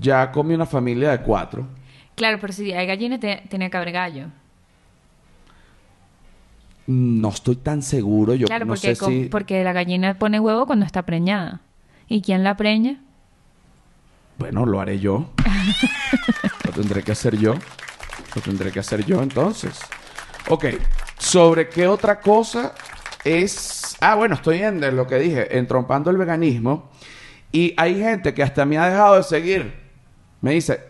ya 0.01 0.33
come 0.33 0.55
una 0.57 0.67
familia 0.67 1.13
de 1.13 1.21
cuatro. 1.21 1.65
Claro, 2.15 2.39
pero 2.41 2.53
si 2.53 2.73
hay 2.73 2.87
gallinas, 2.87 3.21
te- 3.21 3.43
tiene 3.49 3.71
que 3.71 3.77
haber 3.77 3.93
gallo. 3.93 4.27
No 6.87 7.29
estoy 7.29 7.57
tan 7.57 7.81
seguro, 7.83 8.35
yo 8.35 8.47
claro, 8.49 8.65
no 8.67 8.75
porque, 8.75 8.95
sé 8.95 8.97
con- 8.97 9.11
si... 9.13 9.25
porque 9.27 9.63
la 9.63 9.73
gallina 9.73 10.19
pone 10.19 10.41
huevo 10.41 10.67
cuando 10.67 10.85
está 10.85 11.03
preñada. 11.03 11.61
¿Y 12.09 12.23
quién 12.23 12.43
la 12.43 12.57
preña? 12.57 13.01
Bueno, 14.39 14.67
lo 14.67 14.81
haré 14.81 14.99
yo. 14.99 15.31
lo 16.67 16.73
tendré 16.73 17.03
que 17.03 17.13
hacer 17.13 17.37
yo. 17.39 17.55
Lo 18.35 18.43
tendré 18.43 18.73
que 18.73 18.81
hacer 18.81 19.05
yo 19.05 19.23
entonces. 19.23 19.79
Ok, 20.49 20.67
¿sobre 21.19 21.69
qué 21.69 21.87
otra 21.87 22.21
cosa 22.21 22.75
es...? 23.25 23.97
Ah, 24.01 24.17
bueno, 24.17 24.35
estoy 24.35 24.59
en 24.59 24.83
en 24.83 24.97
lo 24.97 25.07
que 25.07 25.17
dije, 25.21 25.57
entrompando 25.57 26.11
el 26.11 26.17
veganismo. 26.17 26.91
Y 27.53 27.75
hay 27.77 28.01
gente 28.01 28.35
que 28.35 28.43
hasta 28.43 28.65
me 28.65 28.77
ha 28.79 28.89
dejado 28.89 29.17
de 29.17 29.23
seguir. 29.23 29.73
Me 30.41 30.53
dice, 30.53 30.81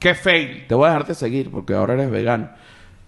qué 0.00 0.14
fail, 0.16 0.66
te 0.66 0.74
voy 0.74 0.86
a 0.88 0.92
dejar 0.92 1.06
de 1.06 1.14
seguir 1.14 1.50
porque 1.50 1.74
ahora 1.74 1.94
eres 1.94 2.10
vegano. 2.10 2.48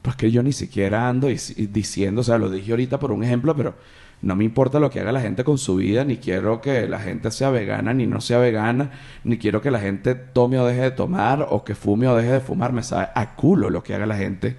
Pues 0.03 0.15
que 0.17 0.31
yo 0.31 0.43
ni 0.43 0.53
siquiera 0.53 1.09
ando 1.09 1.29
dis- 1.29 1.55
diciendo, 1.73 2.21
o 2.21 2.25
sea, 2.25 2.39
lo 2.39 2.51
dije 2.51 2.71
ahorita 2.73 2.99
por 3.01 3.11
un 3.13 3.25
ejemplo, 3.25 3.57
pero 3.57 3.75
no 4.21 4.37
me 4.37 4.45
importa 4.45 4.79
lo 4.79 4.91
que 4.91 5.01
haga 5.01 5.11
la 5.13 5.21
gente 5.21 5.43
con 5.45 5.59
su 5.59 5.77
vida, 5.77 6.05
ni 6.05 6.17
quiero 6.19 6.61
que 6.61 6.87
la 6.89 6.99
gente 7.01 7.31
sea 7.31 7.51
vegana, 7.51 7.93
ni 7.95 8.07
no 8.07 8.21
sea 8.21 8.39
vegana, 8.39 8.91
ni 9.25 9.39
quiero 9.39 9.61
que 9.61 9.71
la 9.71 9.81
gente 9.81 10.15
tome 10.15 10.59
o 10.59 10.67
deje 10.67 10.81
de 10.83 10.91
tomar, 10.93 11.47
o 11.51 11.65
que 11.65 11.75
fume 11.75 12.07
o 12.09 12.17
deje 12.17 12.33
de 12.33 12.41
fumar, 12.41 12.73
me 12.73 12.83
sabe 12.83 13.09
a 13.15 13.35
culo 13.35 13.71
lo 13.71 13.83
que 13.83 13.95
haga 13.95 14.07
la 14.07 14.17
gente 14.17 14.57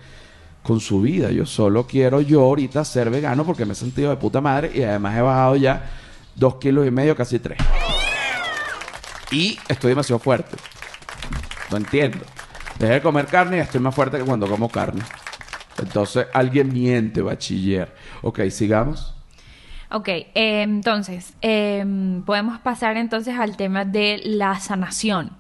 con 0.64 0.80
su 0.80 1.02
vida. 1.02 1.30
Yo 1.32 1.46
solo 1.46 1.86
quiero 1.88 2.22
yo 2.22 2.42
ahorita 2.42 2.84
ser 2.86 3.10
vegano 3.10 3.46
porque 3.46 3.66
me 3.66 3.74
he 3.74 3.76
sentido 3.76 4.10
de 4.10 4.16
puta 4.18 4.40
madre 4.42 4.72
y 4.74 4.82
además 4.84 5.18
he 5.18 5.22
bajado 5.22 5.56
ya 5.58 5.92
dos 6.36 6.56
kilos 6.56 6.88
y 6.88 6.92
medio, 6.92 7.16
casi 7.18 7.40
tres. 7.40 7.58
Y 9.32 9.58
estoy 9.68 9.90
demasiado 9.90 10.20
fuerte. 10.20 10.56
No 11.74 11.80
entiendo. 11.80 12.20
Dejé 12.78 12.94
de 12.94 13.02
comer 13.02 13.26
carne 13.26 13.58
y 13.58 13.60
estoy 13.60 13.82
más 13.82 13.96
fuerte 13.96 14.20
que 14.20 14.24
cuando 14.24 14.48
como 14.48 14.70
carne. 14.70 15.02
Entonces, 15.80 16.28
alguien 16.32 16.72
miente, 16.72 17.20
bachiller. 17.20 17.96
Ok, 18.22 18.42
sigamos. 18.52 19.16
Ok, 19.90 20.08
eh, 20.08 20.62
entonces, 20.62 21.34
eh, 21.42 21.84
podemos 22.28 22.60
pasar 22.60 22.98
entonces 22.98 23.40
al 23.40 23.58
tema 23.58 23.86
de 23.86 24.22
la 24.24 24.60
sanación. 24.60 25.36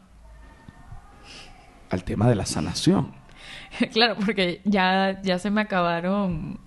Al 1.91 2.03
tema 2.03 2.27
de 2.27 2.33
la 2.33 2.47
sanación. 2.47 3.13
claro, 3.93 4.15
porque 4.25 4.61
ya, 4.65 5.21
ya 5.21 5.37
se 5.37 5.51
me 5.51 5.61
acabaron. 5.61 6.59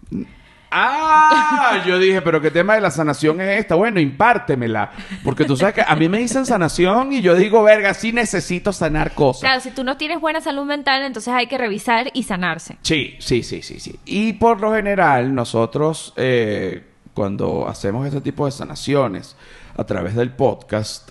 Ah, 0.79 1.83
yo 1.87 1.99
dije, 1.99 2.21
pero 2.21 2.41
¿qué 2.41 2.51
tema 2.51 2.75
de 2.75 2.83
la 2.83 2.91
sanación 2.91 3.41
es 3.41 3.61
esta? 3.61 3.75
Bueno, 3.77 3.99
impártemela. 3.99 4.93
Porque 5.25 5.45
tú 5.45 5.57
sabes 5.57 5.75
que 5.75 5.83
a 5.87 5.97
mí 5.97 6.09
me 6.09 6.19
dicen 6.19 6.45
sanación 6.45 7.15
y 7.15 7.23
yo 7.23 7.35
digo, 7.35 7.63
verga, 7.63 7.95
sí 7.95 8.13
necesito 8.13 8.73
sanar 8.73 9.13
cosas. 9.13 9.41
Claro, 9.41 9.61
si 9.61 9.71
tú 9.71 9.85
no 9.85 9.97
tienes 9.97 10.21
buena 10.21 10.41
salud 10.43 10.65
mental, 10.65 11.03
entonces 11.03 11.33
hay 11.33 11.47
que 11.47 11.57
revisar 11.57 12.11
y 12.13 12.25
sanarse. 12.25 12.77
Sí, 12.83 13.17
sí, 13.21 13.43
sí, 13.43 13.63
sí, 13.63 13.81
sí. 13.81 13.99
Y 14.05 14.35
por 14.35 14.61
lo 14.61 14.75
general, 14.75 15.35
nosotros, 15.35 16.13
eh, 16.17 16.85
cuando 17.15 17.67
hacemos 17.67 18.07
este 18.07 18.21
tipo 18.21 18.45
de 18.45 18.53
sanaciones 18.53 19.35
a 19.77 19.85
través 19.85 20.15
del 20.15 20.31
podcast, 20.31 21.11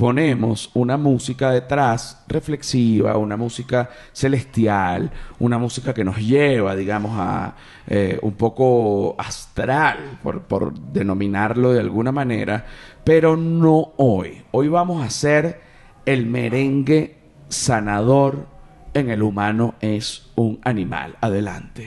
ponemos 0.00 0.70
una 0.72 0.96
música 0.96 1.50
detrás 1.50 2.24
reflexiva, 2.26 3.18
una 3.18 3.36
música 3.36 3.90
celestial, 4.14 5.10
una 5.38 5.58
música 5.58 5.92
que 5.92 6.04
nos 6.04 6.16
lleva, 6.16 6.74
digamos, 6.74 7.12
a 7.20 7.54
eh, 7.86 8.18
un 8.22 8.32
poco 8.32 9.14
astral, 9.18 10.18
por, 10.22 10.40
por 10.44 10.72
denominarlo 10.72 11.74
de 11.74 11.80
alguna 11.80 12.12
manera, 12.12 12.64
pero 13.04 13.36
no 13.36 13.92
hoy. 13.98 14.42
Hoy 14.52 14.68
vamos 14.68 15.02
a 15.02 15.04
hacer 15.04 15.60
el 16.06 16.24
merengue 16.24 17.18
sanador 17.50 18.46
en 18.94 19.10
el 19.10 19.22
humano 19.22 19.74
es 19.82 20.30
un 20.34 20.60
animal. 20.64 21.14
Adelante. 21.20 21.84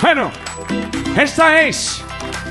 Bueno, 0.00 0.30
esta 1.14 1.60
es 1.60 2.02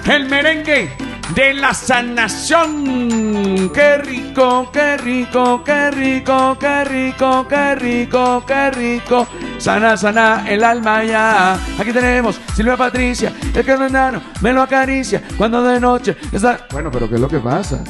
el 0.08 0.30
merengue 0.30 1.05
de 1.34 1.54
la 1.54 1.74
sanación. 1.74 3.72
Qué 3.74 3.98
rico, 3.98 4.70
qué 4.72 4.98
rico, 4.98 5.64
qué 5.64 5.92
rico, 5.92 6.58
qué 6.60 6.84
rico, 6.86 7.48
qué 7.48 7.76
rico, 7.76 8.44
qué 8.46 8.72
rico. 8.72 9.28
Sana, 9.58 9.98
sana 9.98 10.46
el 10.48 10.64
alma 10.64 11.04
ya. 11.04 11.54
Aquí 11.80 11.92
tenemos 11.92 12.40
Silvia 12.56 12.78
Patricia, 12.78 13.34
el 13.54 13.66
que 13.66 13.72
enano 13.72 14.22
me 14.42 14.54
lo 14.54 14.62
acaricia 14.62 15.24
cuando 15.38 15.64
de 15.64 15.80
noche 15.80 16.16
está. 16.32 16.68
Bueno, 16.72 16.92
pero 16.92 17.10
¿qué 17.10 17.16
es 17.16 17.22
lo 17.22 17.28
que 17.28 17.40
pasa? 17.40 17.84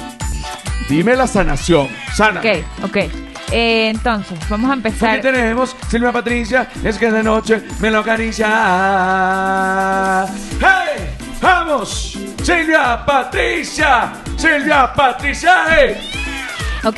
Dime 0.88 1.16
la 1.16 1.28
sanación. 1.28 1.88
Sana. 2.14 2.40
Ok, 2.40 2.46
ok. 2.84 2.98
Eh, 3.52 3.90
entonces, 3.90 4.40
vamos 4.50 4.72
a 4.72 4.74
empezar. 4.74 5.10
Aquí 5.12 5.22
tenemos 5.22 5.76
Silvia 5.90 6.12
Patricia, 6.12 6.68
es 6.84 6.98
que 6.98 7.12
de 7.12 7.22
noche 7.24 7.62
me 7.80 7.92
lo 7.92 8.00
acaricia. 8.00 8.48
¡Hey! 10.60 11.16
¡Vamos! 11.42 12.18
¡Silvia 12.46 13.04
Patricia! 13.04 14.14
¡Silvia 14.38 14.94
Patricia! 14.94 15.54
¡Hey! 15.68 15.96
Ok, 16.84 16.98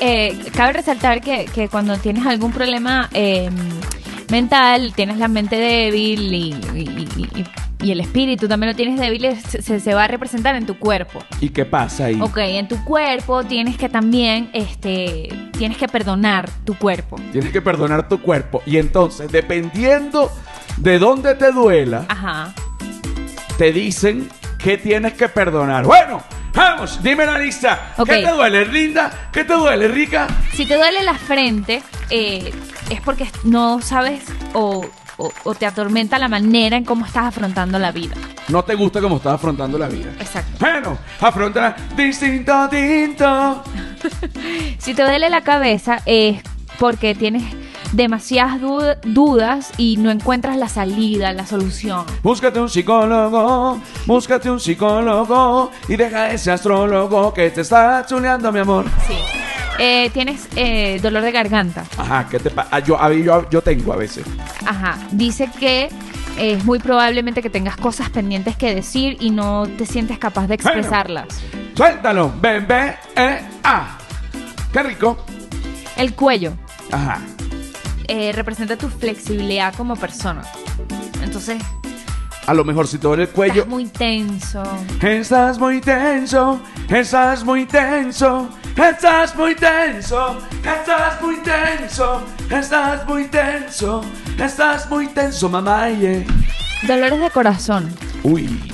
eh, 0.00 0.36
cabe 0.56 0.72
resaltar 0.72 1.20
que, 1.20 1.44
que 1.44 1.68
cuando 1.68 1.96
tienes 1.98 2.26
algún 2.26 2.50
problema 2.50 3.08
eh, 3.14 3.48
mental, 4.28 4.92
tienes 4.96 5.18
la 5.18 5.28
mente 5.28 5.54
débil 5.54 6.34
y, 6.34 6.50
y- 6.74 7.08
y- 7.16 7.44
y 7.80 7.92
el 7.92 8.00
espíritu 8.00 8.48
también 8.48 8.72
lo 8.72 8.76
tienes 8.76 8.98
débil, 8.98 9.36
se, 9.36 9.78
se 9.78 9.94
va 9.94 10.02
a 10.02 10.08
representar 10.08 10.56
en 10.56 10.66
tu 10.66 10.76
cuerpo. 10.80 11.20
¿Y 11.40 11.50
qué 11.50 11.64
pasa 11.64 12.06
ahí? 12.06 12.20
Ok, 12.20 12.38
en 12.38 12.66
tu 12.66 12.82
cuerpo 12.84 13.44
tienes 13.44 13.76
que 13.76 13.88
también, 13.88 14.50
este, 14.52 15.28
tienes 15.56 15.78
que 15.78 15.86
perdonar 15.86 16.50
tu 16.64 16.74
cuerpo. 16.74 17.14
Tienes 17.30 17.52
que 17.52 17.62
perdonar 17.62 18.08
tu 18.08 18.20
cuerpo. 18.20 18.62
Y 18.66 18.78
entonces, 18.78 19.30
dependiendo 19.30 20.28
de 20.76 20.98
dónde 20.98 21.36
te 21.36 21.52
duela, 21.52 22.04
Ajá. 22.08 22.52
te 23.58 23.70
dicen 23.72 24.28
que 24.58 24.76
tienes 24.78 25.14
que 25.14 25.28
perdonar. 25.28 25.84
Bueno, 25.84 26.22
vamos, 26.52 27.02
dime 27.02 27.24
la 27.26 27.38
lista. 27.38 27.94
¿Qué 28.04 28.22
te 28.24 28.30
duele, 28.30 28.66
linda? 28.66 29.10
¿Qué 29.32 29.44
te 29.44 29.54
duele, 29.54 29.88
rica? 29.88 30.26
Si 30.52 30.66
te 30.66 30.74
duele 30.76 31.02
la 31.02 31.14
frente, 31.14 31.82
eh, 32.10 32.52
es 32.90 33.00
porque 33.00 33.30
no 33.44 33.80
sabes 33.80 34.24
o, 34.54 34.84
o- 35.16 35.32
o 35.44 35.54
te 35.54 35.66
atormenta 35.66 36.18
la 36.18 36.28
manera 36.28 36.76
en 36.76 36.84
cómo 36.84 37.06
estás 37.06 37.26
afrontando 37.26 37.78
la 37.78 37.92
vida. 37.92 38.14
No 38.48 38.64
te 38.64 38.74
gusta 38.74 39.00
cómo 39.00 39.16
estás 39.18 39.34
afrontando 39.34 39.78
la 39.78 39.88
vida. 39.88 40.10
Exacto. 40.18 40.56
Bueno, 40.58 40.98
afronta 41.20 41.76
distinto, 41.96 42.66
distinto. 42.68 43.62
Si 44.78 44.94
te 44.94 45.02
duele 45.02 45.28
la 45.28 45.42
cabeza, 45.42 45.98
es 46.06 46.40
porque 46.78 47.14
tienes 47.14 47.42
demasiadas 47.92 48.60
du- 48.60 48.82
dudas 49.04 49.70
y 49.78 49.96
no 49.96 50.10
encuentras 50.10 50.56
la 50.56 50.68
salida, 50.68 51.32
la 51.32 51.46
solución. 51.46 52.04
Búscate 52.22 52.60
un 52.60 52.68
psicólogo, 52.68 53.80
búscate 54.06 54.50
un 54.50 54.60
psicólogo 54.60 55.70
y 55.88 55.96
deja 55.96 56.30
ese 56.30 56.50
astrólogo 56.50 57.32
que 57.32 57.50
te 57.50 57.62
está 57.62 58.04
chuleando, 58.06 58.52
mi 58.52 58.60
amor. 58.60 58.84
Sí. 59.06 59.14
Eh, 59.80 60.10
tienes 60.12 60.48
eh, 60.56 60.98
dolor 61.00 61.22
de 61.22 61.30
garganta. 61.30 61.84
Ajá, 61.96 62.26
¿qué 62.28 62.38
te 62.40 62.50
pasa? 62.50 62.80
Yo, 62.80 63.00
a 63.00 63.08
mí, 63.08 63.22
yo, 63.22 63.48
yo 63.48 63.62
tengo 63.62 63.92
a 63.92 63.96
veces. 63.96 64.24
Ajá. 64.66 64.98
Dice 65.12 65.48
que 65.58 65.88
es 66.36 66.64
muy 66.64 66.80
probablemente 66.80 67.42
que 67.42 67.50
tengas 67.50 67.76
cosas 67.76 68.10
pendientes 68.10 68.56
que 68.56 68.74
decir 68.74 69.16
y 69.20 69.30
no 69.30 69.66
te 69.68 69.86
sientes 69.86 70.18
capaz 70.18 70.48
de 70.48 70.56
Bueno. 70.56 70.70
expresarlas. 70.80 71.26
Suéltalo, 71.76 72.32
bebé, 72.40 72.96
eh, 73.14 73.40
ah. 73.62 73.98
Qué 74.72 74.82
rico. 74.82 75.16
El 75.96 76.12
cuello. 76.14 76.54
Ajá. 76.90 77.20
Eh, 78.08 78.32
representa 78.32 78.76
tu 78.76 78.88
flexibilidad 78.88 79.74
como 79.74 79.94
persona. 79.96 80.42
Entonces, 81.22 81.62
A 82.46 82.54
lo 82.54 82.64
mejor 82.64 82.86
si 82.88 82.96
te 82.98 83.06
duele 83.06 83.24
el 83.24 83.28
cuello. 83.28 83.54
estás 83.62 83.68
muy 83.68 83.84
tenso. 83.86 84.62
Estás 85.02 85.58
muy 85.58 85.80
tenso, 85.82 86.60
estás 86.88 87.44
muy 87.44 87.66
tenso, 87.66 88.48
estás 88.74 89.36
muy 89.36 89.54
tenso, 89.54 90.42
estás 90.64 91.20
muy 91.20 91.36
tenso, 91.42 92.22
estás 92.50 93.06
muy 93.06 93.24
tenso, 93.26 94.04
estás 94.38 94.88
muy 94.90 95.06
tenso, 95.08 95.48
mamá. 95.50 95.90
yeah. 95.90 96.24
Dolores 96.86 97.20
de 97.20 97.30
corazón. 97.30 97.94
Uy, 98.22 98.72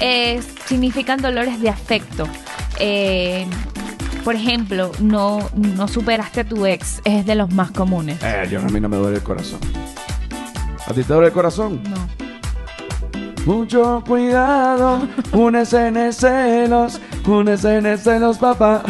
eh, 0.00 0.42
significan 0.66 1.22
dolores 1.22 1.58
de 1.62 1.70
afecto. 1.70 2.28
Eh, 2.78 3.46
por 4.24 4.34
ejemplo, 4.34 4.90
no, 5.00 5.38
no 5.54 5.86
superaste 5.86 6.40
a 6.40 6.44
tu 6.44 6.64
ex. 6.66 7.00
Es 7.04 7.26
de 7.26 7.34
los 7.34 7.52
más 7.52 7.70
comunes. 7.70 8.18
eh, 8.22 8.48
yo 8.50 8.60
a 8.60 8.64
mí 8.64 8.80
no 8.80 8.88
me 8.88 8.96
duele 8.96 9.18
el 9.18 9.22
corazón. 9.22 9.60
¿A 10.86 10.92
ti 10.92 11.02
te 11.02 11.12
duele 11.12 11.28
el 11.28 11.32
corazón? 11.32 11.80
No. 11.84 12.24
Mucho 13.46 14.02
cuidado, 14.06 15.06
una 15.32 15.62
escena 15.62 16.10
celos, 16.12 16.98
una 17.26 17.52
escena 17.54 17.96
celos, 17.98 18.38
papá. 18.38 18.82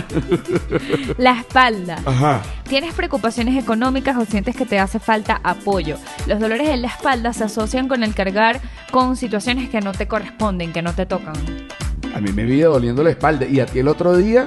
La 1.18 1.32
espalda. 1.40 1.98
Ajá. 2.06 2.40
¿Tienes 2.68 2.94
preocupaciones 2.94 3.60
económicas 3.60 4.16
o 4.16 4.24
sientes 4.24 4.54
que 4.54 4.64
te 4.64 4.78
hace 4.78 5.00
falta 5.00 5.40
apoyo? 5.42 5.96
Los 6.28 6.38
dolores 6.38 6.68
en 6.68 6.82
la 6.82 6.88
espalda 6.88 7.32
se 7.32 7.42
asocian 7.44 7.88
con 7.88 8.04
el 8.04 8.14
cargar 8.14 8.60
con 8.92 9.16
situaciones 9.16 9.68
que 9.70 9.80
no 9.80 9.90
te 9.90 10.06
corresponden, 10.06 10.72
que 10.72 10.82
no 10.82 10.92
te 10.94 11.04
tocan. 11.04 11.34
A 12.14 12.20
mí 12.20 12.32
me 12.32 12.44
vive 12.44 12.62
doliendo 12.64 13.02
la 13.02 13.10
espalda 13.10 13.46
y 13.46 13.58
a 13.58 13.66
ti 13.66 13.80
el 13.80 13.88
otro 13.88 14.16
día 14.16 14.46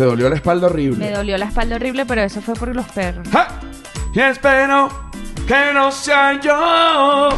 te 0.00 0.06
dolió 0.06 0.30
la 0.30 0.36
espalda 0.36 0.66
horrible. 0.68 1.04
Me 1.04 1.10
dolió 1.12 1.36
la 1.36 1.44
espalda 1.44 1.76
horrible, 1.76 2.06
pero 2.06 2.22
eso 2.22 2.40
fue 2.40 2.54
por 2.54 2.74
los 2.74 2.86
perros. 2.86 3.28
¡Ja! 3.30 3.48
Y 4.14 4.20
espero 4.20 4.88
que 5.46 5.74
no 5.74 5.92
sea 5.92 6.40
yo. 6.40 7.28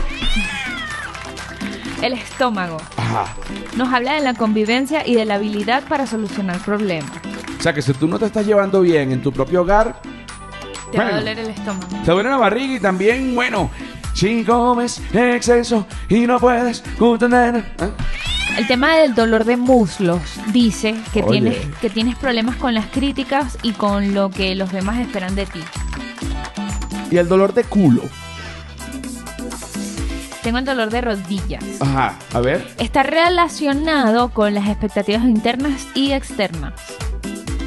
El 2.01 2.13
estómago. 2.13 2.77
Ajá. 2.97 3.35
Nos 3.77 3.93
habla 3.93 4.13
de 4.15 4.21
la 4.21 4.35
convivencia 4.35 5.05
y 5.05 5.17
de 5.17 5.25
la 5.25 5.35
habilidad 5.35 5.83
para 5.89 6.07
solucionar 6.07 6.59
problemas. 6.61 7.11
O 7.59 7.63
sea 7.63 7.73
que 7.73 7.83
si 7.83 7.93
tú 7.95 8.07
no 8.07 8.17
te 8.21 8.27
estás 8.27 8.47
llevando 8.47 8.81
bien 8.81 9.11
en 9.11 9.23
tu 9.23 9.33
propio 9.33 9.63
hogar, 9.63 10.01
Te 10.93 10.99
va 10.99 11.09
a 11.09 11.13
doler 11.17 11.41
el 11.41 11.51
estómago. 11.51 11.89
te 12.05 12.13
duele 12.13 12.31
la 12.31 12.37
barriga 12.37 12.75
y 12.77 12.81
también, 12.81 13.35
bueno, 13.35 13.71
si 14.15 14.45
comes 14.45 15.03
en 15.13 15.31
exceso 15.33 15.85
y 16.09 16.29
no 16.29 16.39
puedes 16.39 16.81
contener. 16.97 17.57
¿eh? 17.57 17.91
El 18.59 18.67
tema 18.67 18.97
del 18.97 19.15
dolor 19.15 19.45
de 19.45 19.57
muslos 19.57 20.21
dice 20.53 20.95
que 21.13 21.23
Oye. 21.23 21.41
tienes, 21.41 21.57
que 21.81 21.91
tienes 21.91 22.17
problemas 22.17 22.57
con 22.57 22.75
las 22.75 22.87
críticas 22.87 23.57
y 23.63 23.73
con 23.73 24.15
lo 24.15 24.31
que 24.31 24.55
los 24.55 24.71
demás 24.73 24.99
esperan 25.01 25.35
de 25.35 25.47
ti. 25.47 25.61
Y 27.11 27.17
el 27.17 27.29
dolor 27.29 27.55
de 27.55 27.65
culo. 27.65 28.03
Tengo 30.43 30.59
el 30.59 30.65
dolor 30.65 30.91
de 30.91 31.01
rodillas. 31.01 31.65
Ajá. 31.81 32.17
A 32.35 32.41
ver. 32.41 32.67
Está 32.79 33.03
relacionado 33.05 34.31
con 34.31 34.55
las 34.55 34.69
expectativas 34.69 35.23
internas 35.25 35.87
y 35.95 36.13
externas. 36.13 36.75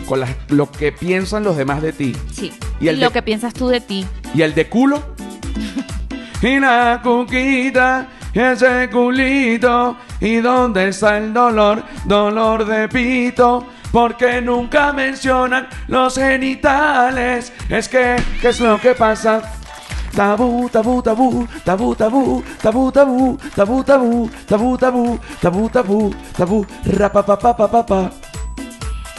Con 0.07 0.19
las- 0.19 0.35
lo 0.49 0.69
que 0.71 0.91
piensan 0.91 1.43
los 1.43 1.57
demás 1.57 1.81
de 1.81 1.93
ti. 1.93 2.15
Sí. 2.33 2.51
¿Y 2.79 2.85
Y, 2.85 2.89
el 2.89 2.99
lo 2.99 3.07
de- 3.07 3.13
que 3.13 3.21
piensas 3.21 3.53
tú 3.53 3.69
de 3.69 3.81
ti. 3.81 4.05
¿Y 4.35 4.41
el 4.43 4.53
de 4.53 4.67
culo? 4.69 5.01
cuquita, 7.01 8.07
y 8.14 8.14
ese 8.35 8.89
culito. 8.91 9.97
¿Y 10.19 10.35
dónde 10.37 10.89
está 10.89 11.17
el 11.17 11.33
dolor? 11.33 11.83
Dolor 12.05 12.65
de 12.65 12.87
pito. 12.89 13.65
Porque 13.91 14.41
nunca 14.41 14.91
mencionan 14.93 15.67
los 15.87 16.15
genitales. 16.15 17.53
Es 17.69 17.87
que, 17.87 18.17
¿qué 18.41 18.49
es 18.49 18.59
lo 18.59 18.79
que 18.79 18.93
pasa? 18.93 19.41
Tabú, 20.13 20.69
tabú, 20.69 21.01
tabú, 21.01 21.47
tabú, 21.63 21.95
tabú, 21.95 22.43
tabú, 22.61 22.91
tabú, 22.91 23.37
tabú, 23.53 23.83
tabú, 23.83 24.29
tabú, 24.47 24.77
tabú, 24.87 25.19
tabú, 25.41 25.69
tabú, 25.69 26.15
tabú, 26.37 26.65
rapapapapapapa. 26.85 28.11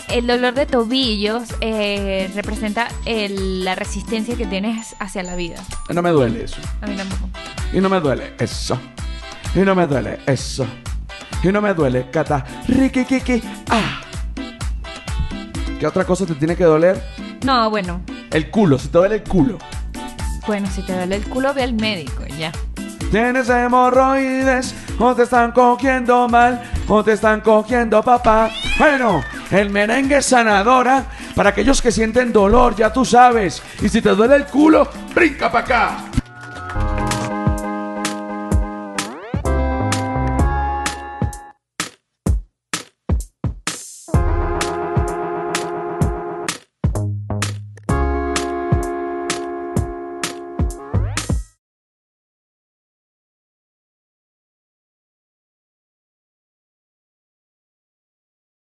El 0.08 0.26
dolor 0.26 0.54
de 0.54 0.66
tobillos 0.66 1.42
eh, 1.60 2.30
representa 2.34 2.88
el- 3.04 3.64
la 3.64 3.74
resistencia 3.74 4.36
que 4.36 4.46
tienes 4.46 4.94
hacia 5.00 5.22
la 5.22 5.34
vida. 5.36 5.56
No 5.92 6.00
me 6.00 6.10
duele 6.10 6.44
eso. 6.44 6.58
A 6.80 6.86
mí 6.86 6.96
tampoco. 6.96 7.28
Y 7.72 7.80
no 7.80 7.88
me 7.88 8.00
duele 8.00 8.34
eso. 8.38 8.78
Y 9.54 9.60
no 9.60 9.74
me 9.74 9.86
duele 9.86 10.20
eso. 10.26 10.66
Y 11.42 11.48
no 11.48 11.60
me 11.60 11.74
duele 11.74 12.10
cata. 12.10 12.44
Riqui, 12.68 13.04
kiki, 13.04 13.42
ah. 13.70 14.00
¿Qué 15.78 15.86
otra 15.86 16.04
cosa 16.04 16.24
te 16.26 16.34
tiene 16.34 16.56
que 16.56 16.64
doler? 16.64 17.02
No, 17.44 17.68
bueno. 17.70 18.02
El 18.30 18.50
culo, 18.50 18.78
si 18.78 18.88
te 18.88 18.98
duele 18.98 19.16
el 19.16 19.22
culo. 19.22 19.58
Bueno, 20.46 20.68
si 20.70 20.82
te 20.82 20.94
duele 20.94 21.16
el 21.16 21.24
culo, 21.28 21.52
ve 21.52 21.62
al 21.62 21.74
médico 21.74 22.24
ya. 22.38 22.52
Tienes 23.10 23.48
hemorroides, 23.48 24.74
o 24.98 25.14
te 25.14 25.22
están 25.24 25.52
cogiendo 25.52 26.28
mal, 26.28 26.62
o 26.88 27.04
te 27.04 27.12
están 27.12 27.40
cogiendo 27.40 28.02
papá. 28.02 28.50
Bueno, 28.78 29.22
el 29.50 29.70
merengue 29.70 30.18
es 30.18 30.26
sanadora 30.26 31.04
para 31.34 31.50
aquellos 31.50 31.80
que 31.80 31.92
sienten 31.92 32.32
dolor, 32.32 32.74
ya 32.74 32.92
tú 32.92 33.04
sabes. 33.04 33.62
Y 33.80 33.88
si 33.88 34.00
te 34.00 34.10
duele 34.10 34.36
el 34.36 34.46
culo, 34.46 34.88
brinca 35.14 35.52
para 35.52 35.64
acá. 35.64 36.04